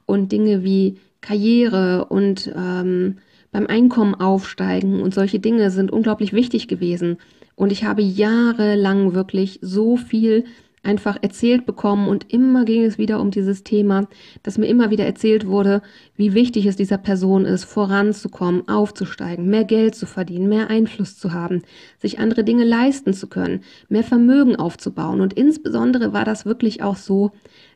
Und 0.06 0.32
Dinge 0.32 0.64
wie 0.64 1.00
Karriere 1.22 2.06
und 2.06 2.52
ähm, 2.56 3.18
beim 3.52 3.68
Einkommen 3.68 4.16
aufsteigen 4.16 5.02
und 5.02 5.14
solche 5.14 5.40
Dinge 5.40 5.72
sind 5.72 5.92
unglaublich 5.92 6.34
wichtig 6.34 6.68
gewesen. 6.68 7.18
Und 7.56 7.72
ich 7.72 7.86
habe 7.86 8.02
jahrelang 8.02 9.14
wirklich 9.14 9.60
so 9.62 9.98
viel 9.98 10.46
einfach 10.84 11.18
erzählt 11.22 11.66
bekommen 11.66 12.08
und 12.08 12.32
immer 12.32 12.64
ging 12.64 12.84
es 12.84 12.98
wieder 12.98 13.20
um 13.20 13.32
dieses 13.32 13.64
Thema, 13.64 14.08
dass 14.44 14.58
mir 14.58 14.68
immer 14.68 14.90
wieder 14.90 15.06
erzählt 15.06 15.48
wurde, 15.48 15.82
wie 16.16 16.34
wichtig 16.34 16.66
es 16.66 16.76
dieser 16.76 16.98
Person 16.98 17.46
ist, 17.46 17.66
voranzukommen, 17.66 18.68
aufzusteigen, 18.68 19.48
mehr 19.48 19.66
Geld 19.66 19.96
zu 19.96 20.06
verdienen, 20.06 20.50
mehr 20.50 20.70
Einfluss 20.70 21.18
zu 21.18 21.34
haben, 21.34 21.64
sich 21.98 22.20
andere 22.20 22.44
Dinge 22.44 22.64
leisten 22.64 23.14
zu 23.14 23.28
können, 23.28 23.62
mehr 23.90 24.04
Vermögen 24.04 24.56
aufzubauen. 24.56 25.20
Und 25.20 25.34
insbesondere 25.34 26.14
war 26.14 26.26
das 26.26 26.46
wirklich 26.46 26.82
auch 26.84 26.96
so, 26.96 27.32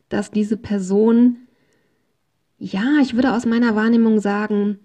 dass 0.10 0.32
diese 0.32 0.58
Person, 0.58 1.38
ja, 2.60 3.00
ich 3.02 3.16
würde 3.16 3.34
aus 3.34 3.46
meiner 3.46 3.76
Wahrnehmung 3.76 4.20
sagen, 4.20 4.80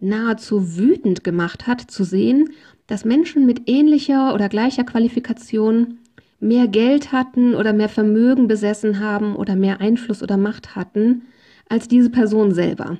nahezu 0.00 0.76
wütend 0.76 1.24
gemacht 1.24 1.66
hat, 1.66 1.82
zu 1.82 2.04
sehen, 2.04 2.50
dass 2.86 3.04
Menschen 3.04 3.46
mit 3.46 3.68
ähnlicher 3.68 4.34
oder 4.34 4.48
gleicher 4.48 4.84
Qualifikation 4.84 5.98
mehr 6.40 6.66
Geld 6.68 7.12
hatten 7.12 7.54
oder 7.54 7.72
mehr 7.72 7.88
Vermögen 7.88 8.48
besessen 8.48 8.98
haben 8.98 9.36
oder 9.36 9.56
mehr 9.56 9.80
Einfluss 9.80 10.22
oder 10.22 10.36
Macht 10.36 10.74
hatten 10.74 11.22
als 11.68 11.86
diese 11.86 12.10
Person 12.10 12.52
selber. 12.52 12.98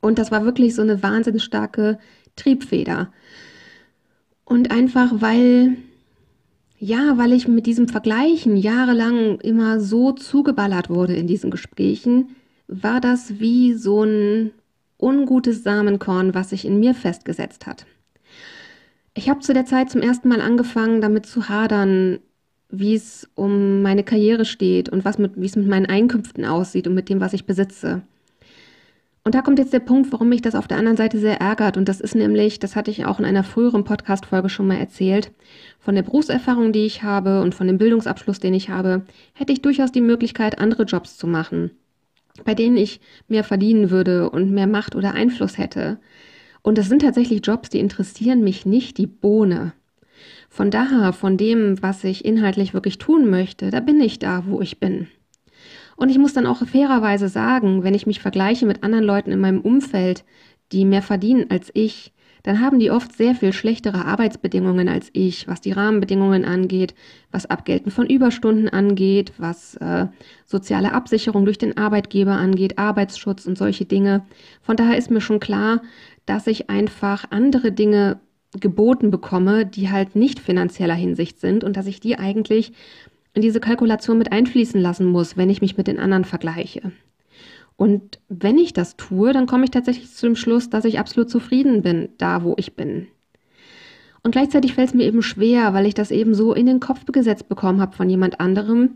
Und 0.00 0.18
das 0.18 0.30
war 0.30 0.44
wirklich 0.44 0.74
so 0.74 0.82
eine 0.82 1.02
wahnsinnig 1.02 1.42
starke 1.42 1.98
Triebfeder. 2.36 3.12
Und 4.44 4.70
einfach 4.70 5.12
weil, 5.20 5.76
ja, 6.78 7.16
weil 7.16 7.32
ich 7.32 7.48
mit 7.48 7.66
diesem 7.66 7.88
Vergleichen 7.88 8.56
jahrelang 8.56 9.40
immer 9.40 9.80
so 9.80 10.12
zugeballert 10.12 10.90
wurde 10.90 11.14
in 11.14 11.26
diesen 11.26 11.50
Gesprächen, 11.50 12.36
war 12.66 13.00
das 13.00 13.40
wie 13.40 13.74
so 13.74 14.04
ein 14.04 14.52
ungutes 14.98 15.62
Samenkorn, 15.62 16.34
was 16.34 16.50
sich 16.50 16.64
in 16.64 16.80
mir 16.80 16.94
festgesetzt 16.94 17.66
hat. 17.66 17.86
Ich 19.14 19.28
habe 19.28 19.40
zu 19.40 19.54
der 19.54 19.66
Zeit 19.66 19.90
zum 19.90 20.00
ersten 20.00 20.28
Mal 20.28 20.40
angefangen, 20.40 21.00
damit 21.00 21.26
zu 21.26 21.48
hadern, 21.48 22.18
wie 22.78 22.94
es 22.94 23.28
um 23.34 23.82
meine 23.82 24.04
Karriere 24.04 24.44
steht 24.44 24.88
und 24.88 25.04
was 25.04 25.18
mit, 25.18 25.32
wie 25.36 25.46
es 25.46 25.56
mit 25.56 25.66
meinen 25.66 25.86
Einkünften 25.86 26.44
aussieht 26.44 26.86
und 26.86 26.94
mit 26.94 27.08
dem, 27.08 27.20
was 27.20 27.32
ich 27.32 27.46
besitze. 27.46 28.02
Und 29.26 29.34
da 29.34 29.40
kommt 29.40 29.58
jetzt 29.58 29.72
der 29.72 29.80
Punkt, 29.80 30.12
warum 30.12 30.28
mich 30.28 30.42
das 30.42 30.54
auf 30.54 30.68
der 30.68 30.76
anderen 30.76 30.98
Seite 30.98 31.18
sehr 31.18 31.40
ärgert. 31.40 31.78
Und 31.78 31.88
das 31.88 32.02
ist 32.02 32.14
nämlich, 32.14 32.58
das 32.58 32.76
hatte 32.76 32.90
ich 32.90 33.06
auch 33.06 33.18
in 33.18 33.24
einer 33.24 33.42
früheren 33.42 33.82
Podcast-Folge 33.82 34.50
schon 34.50 34.66
mal 34.66 34.76
erzählt, 34.76 35.32
von 35.78 35.94
der 35.94 36.02
Berufserfahrung, 36.02 36.72
die 36.72 36.84
ich 36.84 37.02
habe 37.02 37.40
und 37.40 37.54
von 37.54 37.66
dem 37.66 37.78
Bildungsabschluss, 37.78 38.38
den 38.38 38.52
ich 38.52 38.68
habe, 38.68 39.06
hätte 39.32 39.54
ich 39.54 39.62
durchaus 39.62 39.92
die 39.92 40.02
Möglichkeit, 40.02 40.58
andere 40.58 40.82
Jobs 40.82 41.16
zu 41.16 41.26
machen, 41.26 41.70
bei 42.44 42.54
denen 42.54 42.76
ich 42.76 43.00
mehr 43.26 43.44
verdienen 43.44 43.88
würde 43.90 44.28
und 44.28 44.50
mehr 44.50 44.66
Macht 44.66 44.94
oder 44.94 45.14
Einfluss 45.14 45.56
hätte. 45.56 45.98
Und 46.60 46.76
das 46.76 46.90
sind 46.90 47.00
tatsächlich 47.00 47.46
Jobs, 47.46 47.70
die 47.70 47.78
interessieren 47.78 48.44
mich 48.44 48.66
nicht 48.66 48.98
die 48.98 49.06
Bohne. 49.06 49.72
Von 50.54 50.70
daher, 50.70 51.12
von 51.12 51.36
dem, 51.36 51.82
was 51.82 52.04
ich 52.04 52.24
inhaltlich 52.24 52.74
wirklich 52.74 52.98
tun 52.98 53.28
möchte, 53.28 53.72
da 53.72 53.80
bin 53.80 54.00
ich 54.00 54.20
da, 54.20 54.44
wo 54.46 54.60
ich 54.60 54.78
bin. 54.78 55.08
Und 55.96 56.10
ich 56.10 56.18
muss 56.18 56.32
dann 56.32 56.46
auch 56.46 56.64
fairerweise 56.64 57.28
sagen, 57.28 57.82
wenn 57.82 57.92
ich 57.92 58.06
mich 58.06 58.20
vergleiche 58.20 58.64
mit 58.64 58.84
anderen 58.84 59.04
Leuten 59.04 59.32
in 59.32 59.40
meinem 59.40 59.60
Umfeld, 59.60 60.24
die 60.70 60.84
mehr 60.84 61.02
verdienen 61.02 61.46
als 61.50 61.72
ich, 61.74 62.12
dann 62.44 62.60
haben 62.60 62.78
die 62.78 62.92
oft 62.92 63.16
sehr 63.16 63.34
viel 63.34 63.52
schlechtere 63.52 64.04
Arbeitsbedingungen 64.04 64.88
als 64.88 65.10
ich, 65.12 65.48
was 65.48 65.60
die 65.60 65.72
Rahmenbedingungen 65.72 66.44
angeht, 66.44 66.94
was 67.32 67.46
Abgelten 67.46 67.90
von 67.90 68.06
Überstunden 68.06 68.68
angeht, 68.68 69.32
was 69.38 69.74
äh, 69.78 70.06
soziale 70.44 70.92
Absicherung 70.92 71.46
durch 71.46 71.58
den 71.58 71.76
Arbeitgeber 71.76 72.34
angeht, 72.34 72.78
Arbeitsschutz 72.78 73.44
und 73.46 73.58
solche 73.58 73.86
Dinge. 73.86 74.24
Von 74.62 74.76
daher 74.76 74.96
ist 74.96 75.10
mir 75.10 75.20
schon 75.20 75.40
klar, 75.40 75.82
dass 76.26 76.46
ich 76.46 76.70
einfach 76.70 77.24
andere 77.30 77.72
Dinge 77.72 78.20
geboten 78.60 79.10
bekomme, 79.10 79.66
die 79.66 79.90
halt 79.90 80.16
nicht 80.16 80.40
finanzieller 80.40 80.94
Hinsicht 80.94 81.40
sind 81.40 81.64
und 81.64 81.76
dass 81.76 81.86
ich 81.86 82.00
die 82.00 82.18
eigentlich 82.18 82.72
in 83.34 83.42
diese 83.42 83.60
Kalkulation 83.60 84.18
mit 84.18 84.32
einfließen 84.32 84.80
lassen 84.80 85.06
muss, 85.06 85.36
wenn 85.36 85.50
ich 85.50 85.60
mich 85.60 85.76
mit 85.76 85.88
den 85.88 85.98
anderen 85.98 86.24
vergleiche. 86.24 86.92
Und 87.76 88.20
wenn 88.28 88.58
ich 88.58 88.72
das 88.72 88.96
tue, 88.96 89.32
dann 89.32 89.46
komme 89.46 89.64
ich 89.64 89.70
tatsächlich 89.70 90.12
zu 90.12 90.26
dem 90.26 90.36
Schluss, 90.36 90.70
dass 90.70 90.84
ich 90.84 90.98
absolut 90.98 91.28
zufrieden 91.28 91.82
bin, 91.82 92.10
da 92.18 92.44
wo 92.44 92.54
ich 92.56 92.76
bin. 92.76 93.08
Und 94.22 94.30
gleichzeitig 94.30 94.74
fällt 94.74 94.88
es 94.88 94.94
mir 94.94 95.04
eben 95.04 95.22
schwer, 95.22 95.74
weil 95.74 95.86
ich 95.86 95.94
das 95.94 96.10
eben 96.10 96.34
so 96.34 96.54
in 96.54 96.66
den 96.66 96.80
Kopf 96.80 97.04
gesetzt 97.06 97.48
bekommen 97.48 97.80
habe 97.80 97.96
von 97.96 98.08
jemand 98.08 98.40
anderem. 98.40 98.90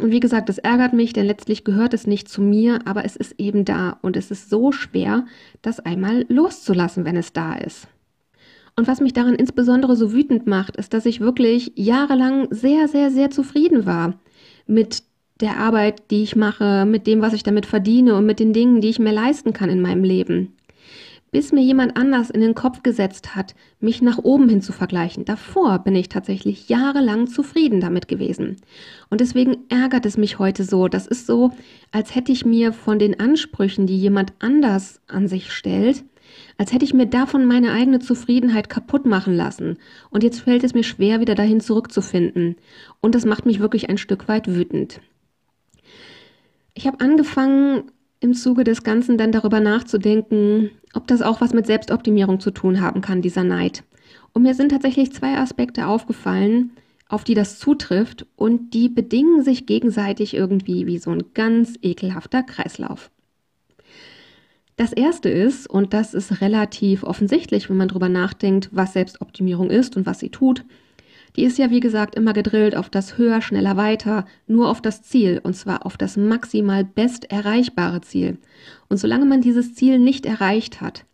Und 0.00 0.12
wie 0.12 0.20
gesagt, 0.20 0.48
das 0.48 0.58
ärgert 0.58 0.92
mich, 0.92 1.12
denn 1.12 1.26
letztlich 1.26 1.64
gehört 1.64 1.92
es 1.92 2.06
nicht 2.06 2.28
zu 2.28 2.40
mir, 2.40 2.78
aber 2.86 3.04
es 3.04 3.16
ist 3.16 3.34
eben 3.38 3.64
da. 3.64 3.98
Und 4.02 4.16
es 4.16 4.30
ist 4.30 4.48
so 4.48 4.72
schwer, 4.72 5.26
das 5.62 5.80
einmal 5.80 6.24
loszulassen, 6.28 7.04
wenn 7.04 7.16
es 7.16 7.32
da 7.32 7.54
ist. 7.54 7.88
Und 8.78 8.86
was 8.86 9.00
mich 9.00 9.14
daran 9.14 9.34
insbesondere 9.34 9.96
so 9.96 10.12
wütend 10.12 10.46
macht, 10.46 10.76
ist, 10.76 10.92
dass 10.92 11.06
ich 11.06 11.20
wirklich 11.20 11.72
jahrelang 11.76 12.48
sehr, 12.50 12.88
sehr, 12.88 13.10
sehr 13.10 13.30
zufrieden 13.30 13.86
war 13.86 14.14
mit 14.66 15.02
der 15.40 15.58
Arbeit, 15.58 16.10
die 16.10 16.22
ich 16.22 16.36
mache, 16.36 16.84
mit 16.86 17.06
dem, 17.06 17.22
was 17.22 17.32
ich 17.32 17.42
damit 17.42 17.66
verdiene 17.66 18.14
und 18.14 18.26
mit 18.26 18.38
den 18.38 18.52
Dingen, 18.52 18.80
die 18.80 18.88
ich 18.88 18.98
mir 18.98 19.12
leisten 19.12 19.54
kann 19.54 19.70
in 19.70 19.80
meinem 19.80 20.04
Leben. 20.04 20.56
Bis 21.32 21.52
mir 21.52 21.62
jemand 21.62 21.96
anders 21.96 22.30
in 22.30 22.40
den 22.40 22.54
Kopf 22.54 22.82
gesetzt 22.82 23.34
hat, 23.34 23.54
mich 23.80 24.00
nach 24.00 24.18
oben 24.18 24.48
hin 24.48 24.62
zu 24.62 24.72
vergleichen. 24.72 25.24
Davor 25.24 25.80
bin 25.80 25.94
ich 25.94 26.08
tatsächlich 26.08 26.68
jahrelang 26.68 27.26
zufrieden 27.26 27.80
damit 27.80 28.08
gewesen. 28.08 28.56
Und 29.10 29.20
deswegen 29.20 29.56
ärgert 29.68 30.06
es 30.06 30.16
mich 30.16 30.38
heute 30.38 30.64
so. 30.64 30.88
Das 30.88 31.06
ist 31.06 31.26
so, 31.26 31.52
als 31.92 32.14
hätte 32.14 32.32
ich 32.32 32.46
mir 32.46 32.72
von 32.72 32.98
den 32.98 33.18
Ansprüchen, 33.20 33.86
die 33.86 33.98
jemand 33.98 34.34
anders 34.38 35.00
an 35.08 35.28
sich 35.28 35.52
stellt, 35.52 36.04
als 36.58 36.72
hätte 36.72 36.84
ich 36.84 36.94
mir 36.94 37.06
davon 37.06 37.46
meine 37.46 37.72
eigene 37.72 37.98
Zufriedenheit 37.98 38.68
kaputt 38.68 39.04
machen 39.06 39.34
lassen. 39.34 39.76
Und 40.10 40.22
jetzt 40.22 40.40
fällt 40.40 40.64
es 40.64 40.74
mir 40.74 40.84
schwer, 40.84 41.20
wieder 41.20 41.34
dahin 41.34 41.60
zurückzufinden. 41.60 42.56
Und 43.00 43.14
das 43.14 43.24
macht 43.24 43.46
mich 43.46 43.60
wirklich 43.60 43.90
ein 43.90 43.98
Stück 43.98 44.28
weit 44.28 44.48
wütend. 44.48 45.00
Ich 46.74 46.86
habe 46.86 47.00
angefangen, 47.00 47.84
im 48.20 48.34
Zuge 48.34 48.64
des 48.64 48.82
Ganzen 48.82 49.18
dann 49.18 49.32
darüber 49.32 49.60
nachzudenken, 49.60 50.70
ob 50.94 51.06
das 51.06 51.22
auch 51.22 51.40
was 51.40 51.52
mit 51.52 51.66
Selbstoptimierung 51.66 52.40
zu 52.40 52.50
tun 52.50 52.80
haben 52.80 53.02
kann, 53.02 53.22
dieser 53.22 53.44
Neid. 53.44 53.84
Und 54.32 54.42
mir 54.42 54.54
sind 54.54 54.70
tatsächlich 54.70 55.12
zwei 55.12 55.36
Aspekte 55.36 55.86
aufgefallen, 55.86 56.72
auf 57.08 57.24
die 57.24 57.34
das 57.34 57.58
zutrifft 57.58 58.26
und 58.36 58.74
die 58.74 58.88
bedingen 58.88 59.42
sich 59.42 59.66
gegenseitig 59.66 60.34
irgendwie 60.34 60.86
wie 60.86 60.98
so 60.98 61.10
ein 61.10 61.24
ganz 61.34 61.78
ekelhafter 61.82 62.42
Kreislauf. 62.42 63.10
Das 64.76 64.92
erste 64.92 65.28
ist, 65.30 65.68
und 65.68 65.94
das 65.94 66.12
ist 66.14 66.40
relativ 66.40 67.02
offensichtlich, 67.02 67.68
wenn 67.70 67.76
man 67.78 67.88
darüber 67.88 68.08
nachdenkt, 68.10 68.68
was 68.72 68.92
Selbstoptimierung 68.92 69.70
ist 69.70 69.96
und 69.96 70.06
was 70.06 70.18
sie 70.20 70.30
tut, 70.30 70.64
Die 71.36 71.44
ist 71.44 71.58
ja, 71.58 71.70
wie 71.70 71.80
gesagt, 71.80 72.14
immer 72.14 72.32
gedrillt 72.32 72.76
auf 72.76 72.88
das 72.88 73.18
höher, 73.18 73.42
schneller, 73.42 73.76
weiter, 73.76 74.24
nur 74.46 74.70
auf 74.70 74.80
das 74.80 75.02
Ziel, 75.02 75.40
und 75.42 75.54
zwar 75.54 75.84
auf 75.84 75.96
das 75.98 76.16
maximal 76.16 76.84
best 76.84 77.30
erreichbare 77.30 78.00
Ziel. 78.00 78.38
Und 78.88 78.96
solange 78.96 79.26
man 79.26 79.42
dieses 79.42 79.74
Ziel 79.74 79.98
nicht 79.98 80.24
erreicht 80.24 80.80
hat, 80.80 81.04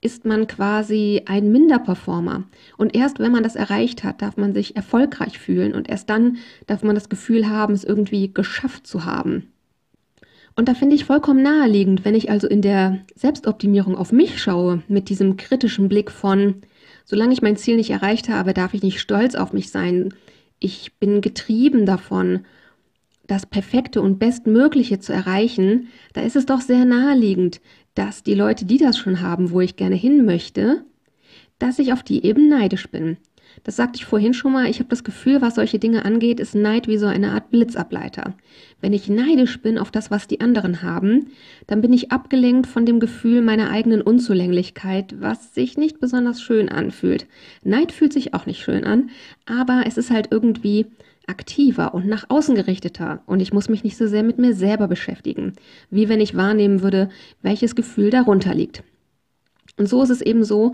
ist 0.00 0.24
man 0.24 0.46
quasi 0.46 1.22
ein 1.26 1.52
Minderperformer. 1.52 2.44
Und 2.78 2.94
erst 2.96 3.18
wenn 3.18 3.32
man 3.32 3.42
das 3.42 3.56
erreicht 3.56 4.04
hat, 4.04 4.22
darf 4.22 4.36
man 4.36 4.54
sich 4.54 4.76
erfolgreich 4.76 5.38
fühlen 5.38 5.74
und 5.74 5.88
erst 5.88 6.08
dann 6.10 6.38
darf 6.66 6.82
man 6.82 6.94
das 6.94 7.08
Gefühl 7.08 7.48
haben, 7.48 7.74
es 7.74 7.84
irgendwie 7.84 8.32
geschafft 8.32 8.86
zu 8.86 9.04
haben. 9.04 9.52
Und 10.56 10.68
da 10.68 10.74
finde 10.74 10.96
ich 10.96 11.04
vollkommen 11.04 11.42
naheliegend, 11.42 12.06
wenn 12.06 12.14
ich 12.14 12.30
also 12.30 12.48
in 12.48 12.62
der 12.62 13.00
Selbstoptimierung 13.14 13.94
auf 13.94 14.10
mich 14.10 14.42
schaue, 14.42 14.82
mit 14.88 15.10
diesem 15.10 15.36
kritischen 15.36 15.88
Blick 15.88 16.10
von, 16.10 16.62
solange 17.04 17.34
ich 17.34 17.42
mein 17.42 17.56
Ziel 17.56 17.76
nicht 17.76 17.90
erreicht 17.90 18.30
habe, 18.30 18.54
darf 18.54 18.72
ich 18.72 18.82
nicht 18.82 19.00
stolz 19.00 19.34
auf 19.34 19.52
mich 19.52 19.70
sein. 19.70 20.14
Ich 20.58 20.94
bin 20.98 21.20
getrieben 21.20 21.84
davon, 21.84 22.46
das 23.26 23.44
Perfekte 23.44 24.00
und 24.00 24.18
Bestmögliche 24.18 24.98
zu 24.98 25.12
erreichen, 25.12 25.88
da 26.14 26.22
ist 26.22 26.36
es 26.36 26.46
doch 26.46 26.62
sehr 26.62 26.86
naheliegend, 26.86 27.60
dass 27.94 28.22
die 28.22 28.34
Leute, 28.34 28.64
die 28.64 28.78
das 28.78 28.96
schon 28.96 29.20
haben, 29.20 29.50
wo 29.50 29.60
ich 29.60 29.76
gerne 29.76 29.96
hin 29.96 30.24
möchte, 30.24 30.84
dass 31.58 31.78
ich 31.78 31.92
auf 31.92 32.02
die 32.02 32.24
eben 32.24 32.48
neidisch 32.48 32.88
bin. 32.88 33.18
Das 33.66 33.74
sagte 33.74 33.96
ich 33.96 34.04
vorhin 34.04 34.32
schon 34.32 34.52
mal, 34.52 34.70
ich 34.70 34.78
habe 34.78 34.90
das 34.90 35.02
Gefühl, 35.02 35.42
was 35.42 35.56
solche 35.56 35.80
Dinge 35.80 36.04
angeht, 36.04 36.38
ist 36.38 36.54
Neid 36.54 36.86
wie 36.86 36.98
so 36.98 37.06
eine 37.06 37.32
Art 37.32 37.50
Blitzableiter. 37.50 38.34
Wenn 38.80 38.92
ich 38.92 39.08
neidisch 39.08 39.60
bin 39.60 39.76
auf 39.76 39.90
das, 39.90 40.08
was 40.08 40.28
die 40.28 40.40
anderen 40.40 40.82
haben, 40.82 41.32
dann 41.66 41.80
bin 41.80 41.92
ich 41.92 42.12
abgelenkt 42.12 42.68
von 42.68 42.86
dem 42.86 43.00
Gefühl 43.00 43.42
meiner 43.42 43.68
eigenen 43.70 44.02
Unzulänglichkeit, 44.02 45.20
was 45.20 45.52
sich 45.52 45.76
nicht 45.76 45.98
besonders 45.98 46.40
schön 46.40 46.68
anfühlt. 46.68 47.26
Neid 47.64 47.90
fühlt 47.90 48.12
sich 48.12 48.34
auch 48.34 48.46
nicht 48.46 48.62
schön 48.62 48.84
an, 48.84 49.10
aber 49.46 49.82
es 49.84 49.96
ist 49.96 50.12
halt 50.12 50.28
irgendwie 50.30 50.86
aktiver 51.26 51.92
und 51.92 52.06
nach 52.06 52.26
außen 52.28 52.54
gerichteter 52.54 53.24
und 53.26 53.40
ich 53.40 53.52
muss 53.52 53.68
mich 53.68 53.82
nicht 53.82 53.96
so 53.96 54.06
sehr 54.06 54.22
mit 54.22 54.38
mir 54.38 54.54
selber 54.54 54.86
beschäftigen, 54.86 55.54
wie 55.90 56.08
wenn 56.08 56.20
ich 56.20 56.36
wahrnehmen 56.36 56.82
würde, 56.82 57.08
welches 57.42 57.74
Gefühl 57.74 58.10
darunter 58.10 58.54
liegt. 58.54 58.84
Und 59.76 59.88
so 59.88 60.04
ist 60.04 60.10
es 60.10 60.20
eben 60.20 60.44
so, 60.44 60.72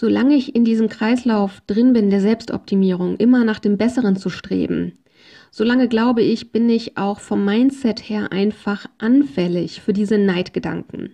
solange 0.00 0.34
ich 0.34 0.54
in 0.54 0.64
diesem 0.64 0.88
Kreislauf 0.88 1.60
drin 1.66 1.92
bin, 1.92 2.08
der 2.08 2.22
Selbstoptimierung, 2.22 3.18
immer 3.18 3.44
nach 3.44 3.58
dem 3.58 3.76
Besseren 3.76 4.16
zu 4.16 4.30
streben, 4.30 4.96
solange 5.50 5.88
glaube 5.88 6.22
ich, 6.22 6.52
bin 6.52 6.70
ich 6.70 6.96
auch 6.96 7.20
vom 7.20 7.44
Mindset 7.44 8.08
her 8.08 8.32
einfach 8.32 8.86
anfällig 8.96 9.82
für 9.82 9.92
diese 9.92 10.16
Neidgedanken. 10.16 11.10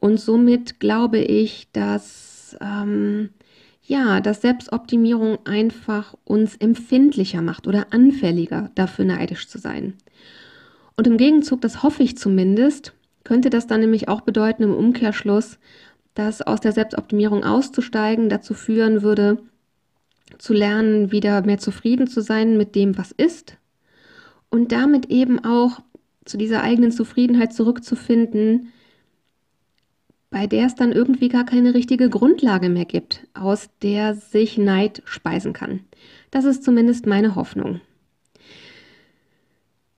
Und 0.00 0.18
somit 0.18 0.80
glaube 0.80 1.18
ich, 1.18 1.68
dass 1.72 2.56
ähm, 2.60 3.30
ja, 3.84 4.20
dass 4.20 4.42
Selbstoptimierung 4.42 5.38
einfach 5.44 6.16
uns 6.24 6.56
empfindlicher 6.56 7.40
macht 7.40 7.68
oder 7.68 7.92
anfälliger 7.92 8.72
dafür 8.74 9.04
neidisch 9.04 9.46
zu 9.46 9.58
sein. 9.58 9.94
Und 10.96 11.06
im 11.06 11.18
Gegenzug, 11.18 11.60
das 11.60 11.84
hoffe 11.84 12.02
ich 12.02 12.18
zumindest, 12.18 12.94
könnte 13.22 13.48
das 13.48 13.68
dann 13.68 13.80
nämlich 13.80 14.08
auch 14.08 14.22
bedeuten 14.22 14.64
im 14.64 14.74
Umkehrschluss, 14.74 15.58
dass 16.14 16.42
aus 16.42 16.60
der 16.60 16.72
Selbstoptimierung 16.72 17.44
auszusteigen 17.44 18.28
dazu 18.28 18.54
führen 18.54 19.02
würde, 19.02 19.38
zu 20.38 20.52
lernen, 20.52 21.12
wieder 21.12 21.42
mehr 21.42 21.58
zufrieden 21.58 22.06
zu 22.06 22.20
sein 22.20 22.56
mit 22.56 22.74
dem, 22.74 22.96
was 22.98 23.12
ist 23.12 23.56
und 24.50 24.72
damit 24.72 25.06
eben 25.06 25.44
auch 25.44 25.80
zu 26.24 26.36
dieser 26.36 26.62
eigenen 26.62 26.92
Zufriedenheit 26.92 27.52
zurückzufinden, 27.52 28.72
bei 30.30 30.46
der 30.46 30.66
es 30.66 30.74
dann 30.74 30.92
irgendwie 30.92 31.28
gar 31.28 31.44
keine 31.44 31.74
richtige 31.74 32.08
Grundlage 32.08 32.68
mehr 32.68 32.86
gibt, 32.86 33.26
aus 33.34 33.68
der 33.82 34.14
sich 34.14 34.56
Neid 34.56 35.02
speisen 35.04 35.52
kann. 35.52 35.80
Das 36.30 36.44
ist 36.44 36.64
zumindest 36.64 37.06
meine 37.06 37.34
Hoffnung. 37.34 37.80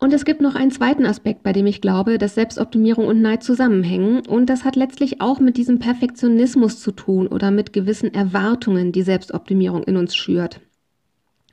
Und 0.04 0.12
es 0.12 0.26
gibt 0.26 0.42
noch 0.42 0.54
einen 0.54 0.70
zweiten 0.70 1.06
Aspekt, 1.06 1.42
bei 1.42 1.54
dem 1.54 1.64
ich 1.64 1.80
glaube, 1.80 2.18
dass 2.18 2.34
Selbstoptimierung 2.34 3.06
und 3.06 3.23
Neid 3.23 3.42
zusammenhängen. 3.42 4.20
Und 4.26 4.50
das 4.50 4.62
hat 4.62 4.76
letztlich 4.76 5.23
auch 5.23 5.40
mit 5.40 5.56
diesem 5.56 5.78
Perfektionismus 5.78 6.78
zu 6.78 6.93
tun 6.93 7.26
oder 7.26 7.50
mit 7.50 7.73
gewissen 7.73 8.12
Erwartungen, 8.12 8.93
die 8.93 9.00
Selbstoptimierung 9.00 9.82
in 9.84 9.97
uns 9.97 10.14
schürt. 10.14 10.60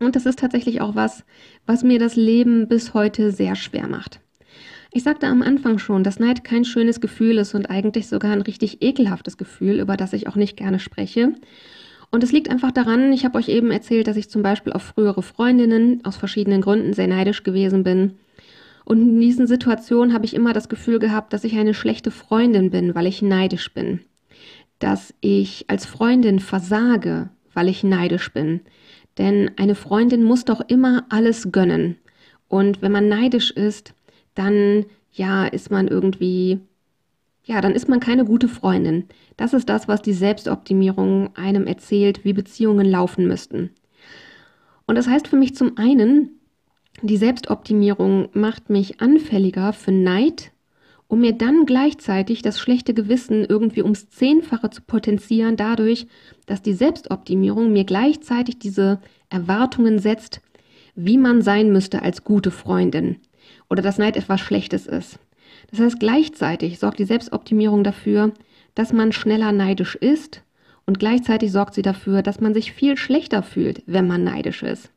Und 0.02 0.18
das 0.18 0.26
ist 0.26 0.40
tatsächlich 0.40 0.82
auch 0.82 0.96
was, 0.96 1.24
was 1.66 1.84
mir 1.86 1.98
das 1.98 2.18
Leben 2.18 2.68
bis 2.68 2.94
heute 2.94 3.32
sehr 3.32 3.56
schwer 3.56 3.88
macht. 3.88 4.20
Ich 4.92 5.04
sagte 5.04 5.28
am 5.28 5.44
Anfang 5.44 5.78
schon, 5.78 6.04
dass 6.04 6.20
Neid 6.20 6.44
kein 6.44 6.66
schönes 6.66 7.00
Gefühl 7.00 7.38
ist 7.38 7.56
und 7.56 7.70
eigentlich 7.70 8.10
sogar 8.10 8.34
ein 8.34 8.42
richtig 8.42 8.82
ekelhaftes 8.82 9.38
Gefühl, 9.38 9.80
über 9.80 9.96
das 9.96 10.12
ich 10.12 10.28
auch 10.28 10.36
nicht 10.36 10.58
gerne 10.58 10.80
spreche. 10.80 11.32
Und 12.12 12.22
es 12.22 12.34
liegt 12.34 12.50
einfach 12.50 12.74
daran, 12.74 13.14
ich 13.14 13.24
habe 13.24 13.38
euch 13.38 13.48
eben 13.48 13.72
erzählt, 13.72 14.08
dass 14.08 14.18
ich 14.18 14.30
zum 14.30 14.44
Beispiel 14.44 14.74
auf 14.74 14.84
frühere 14.84 15.24
Freundinnen 15.24 16.04
aus 16.04 16.18
verschiedenen 16.18 16.60
Gründen 16.60 16.92
sehr 16.92 17.08
neidisch 17.08 17.44
gewesen 17.44 17.86
bin. 17.86 18.18
Und 18.86 19.02
in 19.02 19.22
diesen 19.22 19.48
Situationen 19.48 20.14
habe 20.14 20.26
ich 20.26 20.34
immer 20.34 20.54
das 20.54 20.70
Gefühl 20.70 21.00
gehabt, 21.00 21.34
dass 21.34 21.44
ich 21.44 21.58
eine 21.58 21.74
schlechte 21.74 22.12
Freundin 22.12 22.72
bin, 22.72 22.96
weil 22.96 23.08
ich 23.08 23.22
neidisch 23.22 23.74
bin. 23.74 24.02
Dass 24.80 25.14
ich 25.22 25.66
als 25.68 25.86
Freundin 25.86 26.40
versage, 26.40 27.30
weil 27.54 27.68
ich 27.68 27.84
neidisch 27.84 28.34
bin. 28.34 28.62
Denn 29.18 29.52
eine 29.58 29.76
Freundin 29.76 30.24
muss 30.24 30.46
doch 30.46 30.62
immer 30.68 31.06
alles 31.10 31.52
gönnen. 31.52 31.98
Und 32.48 32.82
wenn 32.82 32.92
man 32.92 33.08
neidisch 33.08 33.52
ist, 33.52 33.94
dann 34.36 34.86
ja, 35.14 35.46
ist 35.46 35.72
man 35.72 35.88
irgendwie, 35.88 36.60
ja, 37.44 37.62
dann 37.62 37.74
ist 37.74 37.90
man 37.90 38.00
keine 38.00 38.26
gute 38.26 38.48
Freundin. 38.48 39.06
Das 39.38 39.54
ist 39.54 39.70
das, 39.70 39.88
was 39.88 40.02
die 40.02 40.14
Selbstoptimierung 40.14 41.36
einem 41.36 41.68
erzählt, 41.68 42.24
wie 42.24 42.34
Beziehungen 42.34 42.86
laufen 42.86 43.28
müssten. 43.28 43.72
Und 44.86 44.96
das 44.96 45.08
heißt 45.08 45.28
für 45.28 45.38
mich 45.38 45.56
zum 45.56 45.78
einen, 45.78 46.41
die 47.02 47.18
Selbstoptimierung 47.18 48.30
macht 48.34 48.70
mich 48.70 49.02
anfälliger 49.02 49.74
für 49.74 49.92
Neid, 49.92 50.52
um 51.08 51.22
mir 51.22 51.34
dann 51.34 51.66
gleichzeitig 51.66 52.42
das 52.42 52.60
schlechte 52.60 52.94
Gewissen 52.94 53.44
irgendwie 53.44 53.82
ums 53.82 54.10
Zehnfache 54.10 54.70
zu 54.70 54.82
potenzieren, 54.82 55.58
dadurch, 55.58 56.08
dass 56.46 56.62
die 56.62 56.74
Selbstoptimierung 56.74 57.74
mir 57.74 57.84
gleichzeitig 57.84 58.60
diese 58.60 59.02
Erwartungen 59.30 60.00
setzt, 60.00 60.42
wie 60.96 61.18
man 61.18 61.42
sein 61.42 61.72
müsste 61.72 62.02
als 62.02 62.24
gute 62.24 62.52
Freundin 62.52 63.18
oder 63.70 63.82
dass 63.82 63.98
Neid 63.98 64.16
etwas 64.16 64.40
Schlechtes 64.42 64.86
ist. 64.86 65.20
Das 65.72 65.80
heißt, 65.80 66.00
gleichzeitig 66.00 66.80
sorgt 66.80 67.00
die 67.00 67.06
Selbstoptimierung 67.06 67.84
dafür, 67.84 68.32
dass 68.76 68.94
man 68.94 69.12
schneller 69.12 69.52
neidisch 69.52 69.96
ist 69.96 70.44
und 70.86 71.00
gleichzeitig 71.00 71.52
sorgt 71.52 71.74
sie 71.74 71.82
dafür, 71.82 72.22
dass 72.22 72.42
man 72.42 72.54
sich 72.54 72.74
viel 72.74 72.98
schlechter 72.98 73.44
fühlt, 73.44 73.82
wenn 73.86 74.08
man 74.08 74.24
neidisch 74.24 74.64
ist. 74.64 74.92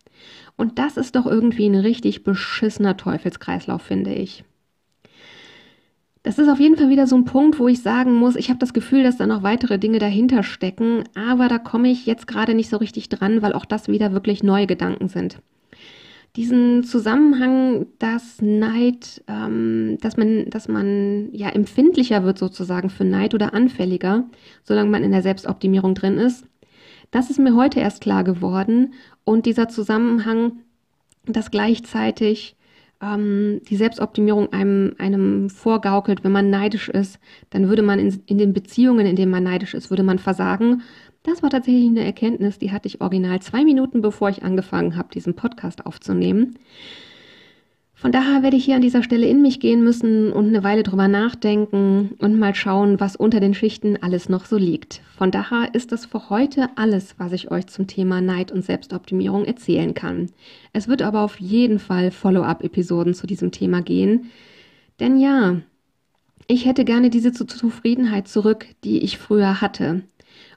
Und 0.57 0.79
das 0.79 0.97
ist 0.97 1.17
doch 1.17 1.27
irgendwie 1.27 1.67
ein 1.67 1.75
richtig 1.75 2.23
beschissener 2.23 2.97
Teufelskreislauf, 2.97 3.83
finde 3.83 4.15
ich. 4.15 4.45
Das 6.23 6.39
ist 6.39 6.49
auf 6.49 6.59
jeden 6.61 6.77
Fall 6.77 6.89
wieder 6.89 7.07
so 7.07 7.17
ein 7.17 7.27
Punkt, 7.27 7.59
wo 7.59 7.69
ich 7.69 7.83
sagen 7.83 8.15
muss, 8.15 8.37
ich 8.37 8.49
habe 8.49 8.59
das 8.59 8.73
Gefühl, 8.73 9.03
dass 9.03 9.19
da 9.19 9.27
noch 9.27 9.43
weitere 9.43 9.79
Dinge 9.79 9.99
dahinter 9.99 10.43
stecken, 10.43 11.05
aber 11.15 11.49
da 11.49 11.59
komme 11.59 11.91
ich 11.91 12.07
jetzt 12.07 12.27
gerade 12.27 12.55
nicht 12.55 12.71
so 12.71 12.79
richtig 12.79 13.11
dran, 13.11 13.43
weil 13.43 13.53
auch 13.53 13.67
das 13.67 13.89
wieder 13.89 14.13
wirklich 14.13 14.43
neue 14.43 14.67
Gedanken 14.67 15.09
sind 15.09 15.39
diesen 16.37 16.83
Zusammenhang, 16.83 17.87
dass 17.99 18.43
Neid, 18.43 19.23
ähm, 19.29 19.99
dass 20.01 20.17
man, 20.17 20.51
dass 20.51 20.67
man 20.67 21.29
ja 21.33 21.49
empfindlicher 21.49 22.25
wird 22.25 22.39
sozusagen 22.39 22.91
für 22.91 23.05
Neid 23.05 23.35
oder 23.35 23.55
anfälliger, 23.55 24.25
solange 24.65 24.91
man 24.91 25.05
in 25.05 25.13
der 25.13 25.23
Selbstoptimierung 25.23 25.95
drin 25.95 26.19
ist. 26.19 26.45
Das 27.15 27.31
ist 27.31 27.39
mir 27.39 27.55
heute 27.55 27.79
erst 27.79 28.01
klar 28.01 28.25
geworden 28.25 28.95
und 29.23 29.47
dieser 29.47 29.69
Zusammenhang, 29.69 30.59
dass 31.27 31.53
gleichzeitig 31.53 32.57
ähm, 33.01 33.61
die 33.69 33.77
Selbstoptimierung 33.77 34.53
einem, 34.53 34.97
einem 34.99 35.49
vorgaukelt, 35.49 36.25
wenn 36.25 36.33
man 36.33 36.51
neidisch 36.51 36.89
ist, 36.89 37.21
dann 37.51 37.69
würde 37.69 37.83
man 37.83 38.01
in, 38.01 38.21
in 38.27 38.39
den 38.39 38.53
Beziehungen, 38.53 39.07
in 39.07 39.15
denen 39.15 39.31
man 39.31 39.45
neidisch 39.45 39.75
ist, 39.75 39.91
würde 39.91 40.03
man 40.03 40.19
versagen 40.19 40.83
das 41.25 41.43
war 41.43 41.49
tatsächlich 41.49 41.89
eine 41.89 42.05
Erkenntnis, 42.05 42.59
die 42.59 42.71
hatte 42.71 42.87
ich 42.87 43.01
original 43.01 43.41
zwei 43.41 43.65
Minuten, 43.65 44.03
bevor 44.03 44.29
ich 44.29 44.43
angefangen 44.43 44.97
habe, 44.97 45.09
diesen 45.13 45.35
Podcast 45.35 45.87
aufzunehmen. 45.87 46.59
Von 48.05 48.13
daher 48.13 48.43
werde 48.43 48.59
ich 48.59 48.67
hier 48.67 48.77
an 48.77 48.83
dieser 48.83 49.03
Stelle 49.03 49.27
in 49.27 49.41
mich 49.41 49.61
gehen 49.61 49.83
müssen 49.83 50.31
und 50.31 50.49
eine 50.49 50.63
Weile 50.63 50.83
drüber 50.83 51.09
nachdenken 51.09 52.11
und 52.19 52.39
mal 52.39 52.55
schauen, 52.55 53.01
was 53.01 53.17
unter 53.17 53.41
den 53.41 53.55
Schichten 53.55 53.97
alles 54.03 54.29
noch 54.29 54.45
so 54.45 54.59
liegt. 54.59 55.01
Von 55.17 55.31
daher 55.31 55.75
ist 55.75 55.91
das 55.91 56.05
für 56.05 56.29
heute 56.29 56.69
alles, 56.77 57.15
was 57.17 57.33
ich 57.33 57.51
euch 57.51 57.67
zum 57.69 57.87
Thema 57.87 58.21
Neid 58.21 58.53
und 58.53 58.63
Selbstoptimierung 58.63 59.47
erzählen 59.47 59.95
kann. 59.95 60.29
Es 60.75 60.87
wird 60.87 61.01
aber 61.01 61.23
auf 61.23 61.41
jeden 61.41 61.79
Fall 61.79 62.11
Follow-up-Episoden 62.11 63.15
zu 63.15 63.27
diesem 63.27 63.53
Thema 63.53 63.81
gehen. 63.81 64.31
Denn 65.01 65.19
ja, 65.19 65.63
ich 66.47 66.67
hätte 66.67 66.85
gerne 66.85 67.09
diese 67.09 67.33
Zufriedenheit 67.33 68.29
zurück, 68.29 68.67
die 68.85 68.99
ich 68.99 69.17
früher 69.17 69.63
hatte. 69.63 70.03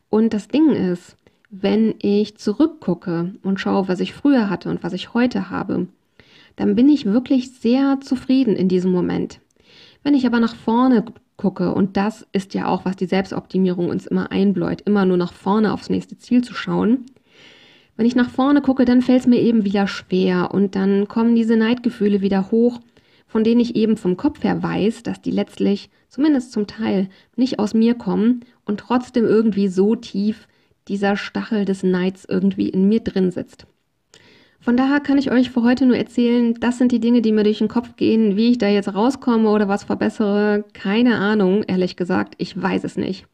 Und 0.09 0.33
das 0.33 0.49
Ding 0.49 0.71
ist, 0.71 1.15
wenn 1.49 1.95
ich 1.99 2.35
zurückgucke 2.35 3.35
und 3.41 3.61
schaue, 3.61 3.87
was 3.87 4.01
ich 4.01 4.13
früher 4.13 4.49
hatte 4.49 4.69
und 4.69 4.83
was 4.83 4.91
ich 4.91 5.13
heute 5.13 5.49
habe, 5.49 5.87
dann 6.57 6.75
bin 6.75 6.89
ich 6.89 7.05
wirklich 7.05 7.51
sehr 7.53 7.99
zufrieden 8.01 8.57
in 8.57 8.67
diesem 8.67 8.91
Moment. 8.91 9.39
Wenn 10.03 10.13
ich 10.13 10.25
aber 10.25 10.39
nach 10.41 10.55
vorne 10.55 11.05
gucke, 11.37 11.73
und 11.73 11.95
das 11.95 12.27
ist 12.33 12.53
ja 12.53 12.67
auch, 12.67 12.83
was 12.83 12.95
die 12.97 13.05
Selbstoptimierung 13.05 13.89
uns 13.89 14.05
immer 14.07 14.31
einbläut, 14.31 14.81
immer 14.81 15.05
nur 15.05 15.17
nach 15.17 15.33
vorne 15.33 15.71
aufs 15.71 15.89
nächste 15.89 16.17
Ziel 16.17 16.43
zu 16.43 16.53
schauen, 16.53 17.05
Wenn 17.95 18.05
ich 18.05 18.15
nach 18.15 18.29
vorne 18.29 18.61
gucke, 18.61 18.85
dann 18.85 19.01
fällt 19.01 19.21
es 19.21 19.27
mir 19.27 19.41
eben 19.41 19.65
wieder 19.65 19.87
schwer 19.87 20.53
und 20.53 20.75
dann 20.75 21.07
kommen 21.07 21.35
diese 21.35 21.57
Neidgefühle 21.57 22.21
wieder 22.21 22.51
hoch, 22.51 22.79
von 23.25 23.43
denen 23.43 23.59
ich 23.59 23.75
eben 23.75 23.97
vom 23.97 24.17
Kopf 24.17 24.43
her 24.43 24.61
weiß, 24.61 25.01
dass 25.03 25.21
die 25.21 25.31
letztlich, 25.31 25.89
zumindest 26.07 26.51
zum 26.51 26.67
Teil, 26.67 27.09
nicht 27.35 27.57
aus 27.59 27.73
mir 27.73 27.95
kommen 27.95 28.45
und 28.65 28.79
trotzdem 28.79 29.25
irgendwie 29.25 29.67
so 29.67 29.95
tief 29.95 30.47
dieser 30.87 31.17
Stachel 31.17 31.65
des 31.65 31.83
Neids 31.83 32.23
irgendwie 32.23 32.69
in 32.69 32.87
mir 32.87 32.99
drin 33.01 33.31
sitzt. 33.31 33.65
Von 34.59 34.75
daher 34.75 34.99
kann 34.99 35.17
ich 35.17 35.31
euch 35.31 35.51
für 35.51 35.63
heute 35.63 35.85
nur 35.85 35.97
erzählen, 35.97 36.53
das 36.55 36.77
sind 36.77 36.91
die 36.91 36.99
Dinge, 36.99 37.21
die 37.21 37.31
mir 37.31 37.43
durch 37.43 37.59
den 37.59 37.67
Kopf 37.67 37.95
gehen. 37.95 38.35
Wie 38.35 38.51
ich 38.51 38.57
da 38.57 38.67
jetzt 38.67 38.93
rauskomme 38.93 39.49
oder 39.49 39.67
was 39.67 39.83
verbessere, 39.85 40.65
keine 40.73 41.17
Ahnung, 41.17 41.63
ehrlich 41.63 41.95
gesagt, 41.95 42.35
ich 42.37 42.59
weiß 42.61 42.83
es 42.83 42.97
nicht. 42.97 43.25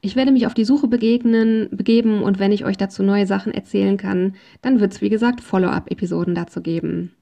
Ich 0.00 0.16
werde 0.16 0.32
mich 0.32 0.46
auf 0.46 0.54
die 0.54 0.64
Suche 0.64 0.88
begegnen, 0.88 1.68
begeben 1.70 2.22
und 2.22 2.38
wenn 2.38 2.52
ich 2.52 2.64
euch 2.64 2.78
dazu 2.78 3.02
neue 3.02 3.26
Sachen 3.26 3.52
erzählen 3.52 3.98
kann, 3.98 4.34
dann 4.62 4.80
wird 4.80 4.92
es 4.92 5.02
wie 5.02 5.10
gesagt 5.10 5.42
Follow-up-Episoden 5.42 6.34
dazu 6.34 6.62
geben. 6.62 7.12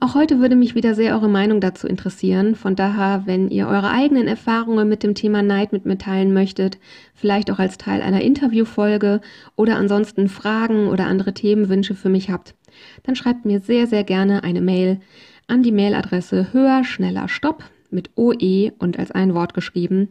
Auch 0.00 0.14
heute 0.14 0.38
würde 0.38 0.54
mich 0.54 0.76
wieder 0.76 0.94
sehr 0.94 1.14
eure 1.14 1.28
Meinung 1.28 1.60
dazu 1.60 1.88
interessieren. 1.88 2.54
Von 2.54 2.76
daher, 2.76 3.22
wenn 3.24 3.50
ihr 3.50 3.66
eure 3.66 3.90
eigenen 3.90 4.28
Erfahrungen 4.28 4.88
mit 4.88 5.02
dem 5.02 5.16
Thema 5.16 5.42
Neid 5.42 5.72
mit 5.72 5.86
mir 5.86 5.98
teilen 5.98 6.32
möchtet, 6.32 6.78
vielleicht 7.14 7.50
auch 7.50 7.58
als 7.58 7.78
Teil 7.78 8.00
einer 8.00 8.20
Interviewfolge 8.20 9.20
oder 9.56 9.74
ansonsten 9.74 10.28
Fragen 10.28 10.86
oder 10.86 11.06
andere 11.06 11.34
Themenwünsche 11.34 11.96
für 11.96 12.10
mich 12.10 12.30
habt, 12.30 12.54
dann 13.02 13.16
schreibt 13.16 13.44
mir 13.44 13.58
sehr, 13.58 13.88
sehr 13.88 14.04
gerne 14.04 14.44
eine 14.44 14.60
Mail 14.60 15.00
an 15.48 15.64
die 15.64 15.72
Mailadresse 15.72 16.52
höher, 16.52 16.84
schneller, 16.84 17.28
stopp 17.28 17.64
mit 17.90 18.10
OE 18.16 18.70
und 18.78 19.00
als 19.00 19.10
ein 19.10 19.34
Wort 19.34 19.52
geschrieben. 19.52 20.10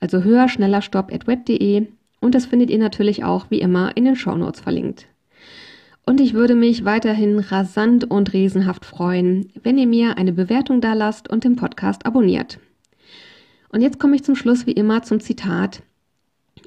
Also 0.00 0.22
höher, 0.22 0.48
schneller, 0.48 0.80
stopp 0.80 1.12
at 1.12 1.26
web.de 1.26 1.86
und 2.22 2.34
das 2.34 2.46
findet 2.46 2.70
ihr 2.70 2.78
natürlich 2.78 3.24
auch 3.24 3.50
wie 3.50 3.60
immer 3.60 3.94
in 3.94 4.06
den 4.06 4.16
Shownotes 4.16 4.60
verlinkt. 4.60 5.06
Und 6.08 6.22
ich 6.22 6.32
würde 6.32 6.54
mich 6.54 6.86
weiterhin 6.86 7.38
rasant 7.38 8.10
und 8.10 8.32
riesenhaft 8.32 8.86
freuen, 8.86 9.52
wenn 9.62 9.76
ihr 9.76 9.86
mir 9.86 10.16
eine 10.16 10.32
Bewertung 10.32 10.80
da 10.80 10.94
lasst 10.94 11.28
und 11.28 11.44
den 11.44 11.54
Podcast 11.54 12.06
abonniert. 12.06 12.58
Und 13.68 13.82
jetzt 13.82 14.00
komme 14.00 14.16
ich 14.16 14.24
zum 14.24 14.34
Schluss 14.34 14.64
wie 14.64 14.72
immer 14.72 15.02
zum 15.02 15.20
Zitat, 15.20 15.82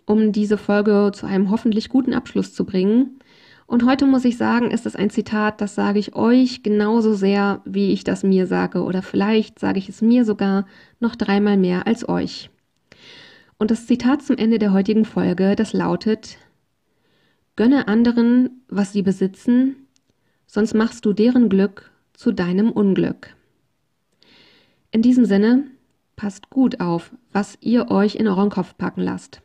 um 0.05 0.31
diese 0.31 0.59
Folge 0.59 1.09
zu 1.15 1.25
einem 1.25 1.49
hoffentlich 1.49 1.89
guten 1.89 2.13
Abschluss 2.13 2.53
zu 2.53 2.65
bringen. 2.65 3.17
Und 3.65 3.83
heute 3.83 4.05
muss 4.05 4.25
ich 4.25 4.37
sagen, 4.37 4.69
ist 4.69 4.85
es 4.85 4.95
ein 4.95 5.09
Zitat, 5.09 5.59
das 5.59 5.73
sage 5.73 5.97
ich 5.97 6.15
euch 6.15 6.61
genauso 6.61 7.15
sehr, 7.15 7.63
wie 7.65 7.93
ich 7.93 8.03
das 8.03 8.21
mir 8.21 8.45
sage. 8.45 8.83
Oder 8.83 9.01
vielleicht 9.01 9.57
sage 9.57 9.79
ich 9.79 9.89
es 9.89 10.03
mir 10.03 10.23
sogar 10.23 10.67
noch 10.99 11.15
dreimal 11.15 11.57
mehr 11.57 11.87
als 11.87 12.07
euch. 12.07 12.51
Und 13.57 13.71
das 13.71 13.87
Zitat 13.87 14.21
zum 14.21 14.37
Ende 14.37 14.59
der 14.59 14.71
heutigen 14.71 15.03
Folge, 15.03 15.55
das 15.55 15.73
lautet, 15.73 16.37
Gönne 17.55 17.87
anderen, 17.87 18.63
was 18.67 18.93
sie 18.93 19.01
besitzen, 19.01 19.87
sonst 20.47 20.73
machst 20.73 21.05
du 21.05 21.13
deren 21.13 21.49
Glück 21.49 21.91
zu 22.13 22.31
deinem 22.31 22.71
Unglück. 22.71 23.35
In 24.91 25.01
diesem 25.01 25.25
Sinne, 25.25 25.65
passt 26.15 26.49
gut 26.49 26.79
auf, 26.79 27.11
was 27.31 27.57
ihr 27.61 27.89
euch 27.89 28.15
in 28.15 28.27
euren 28.27 28.49
Kopf 28.49 28.77
packen 28.77 29.01
lasst. 29.01 29.41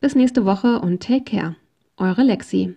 Bis 0.00 0.14
nächste 0.14 0.44
Woche 0.44 0.80
und 0.80 1.02
take 1.02 1.24
care. 1.24 1.56
Eure 1.96 2.22
Lexi. 2.22 2.76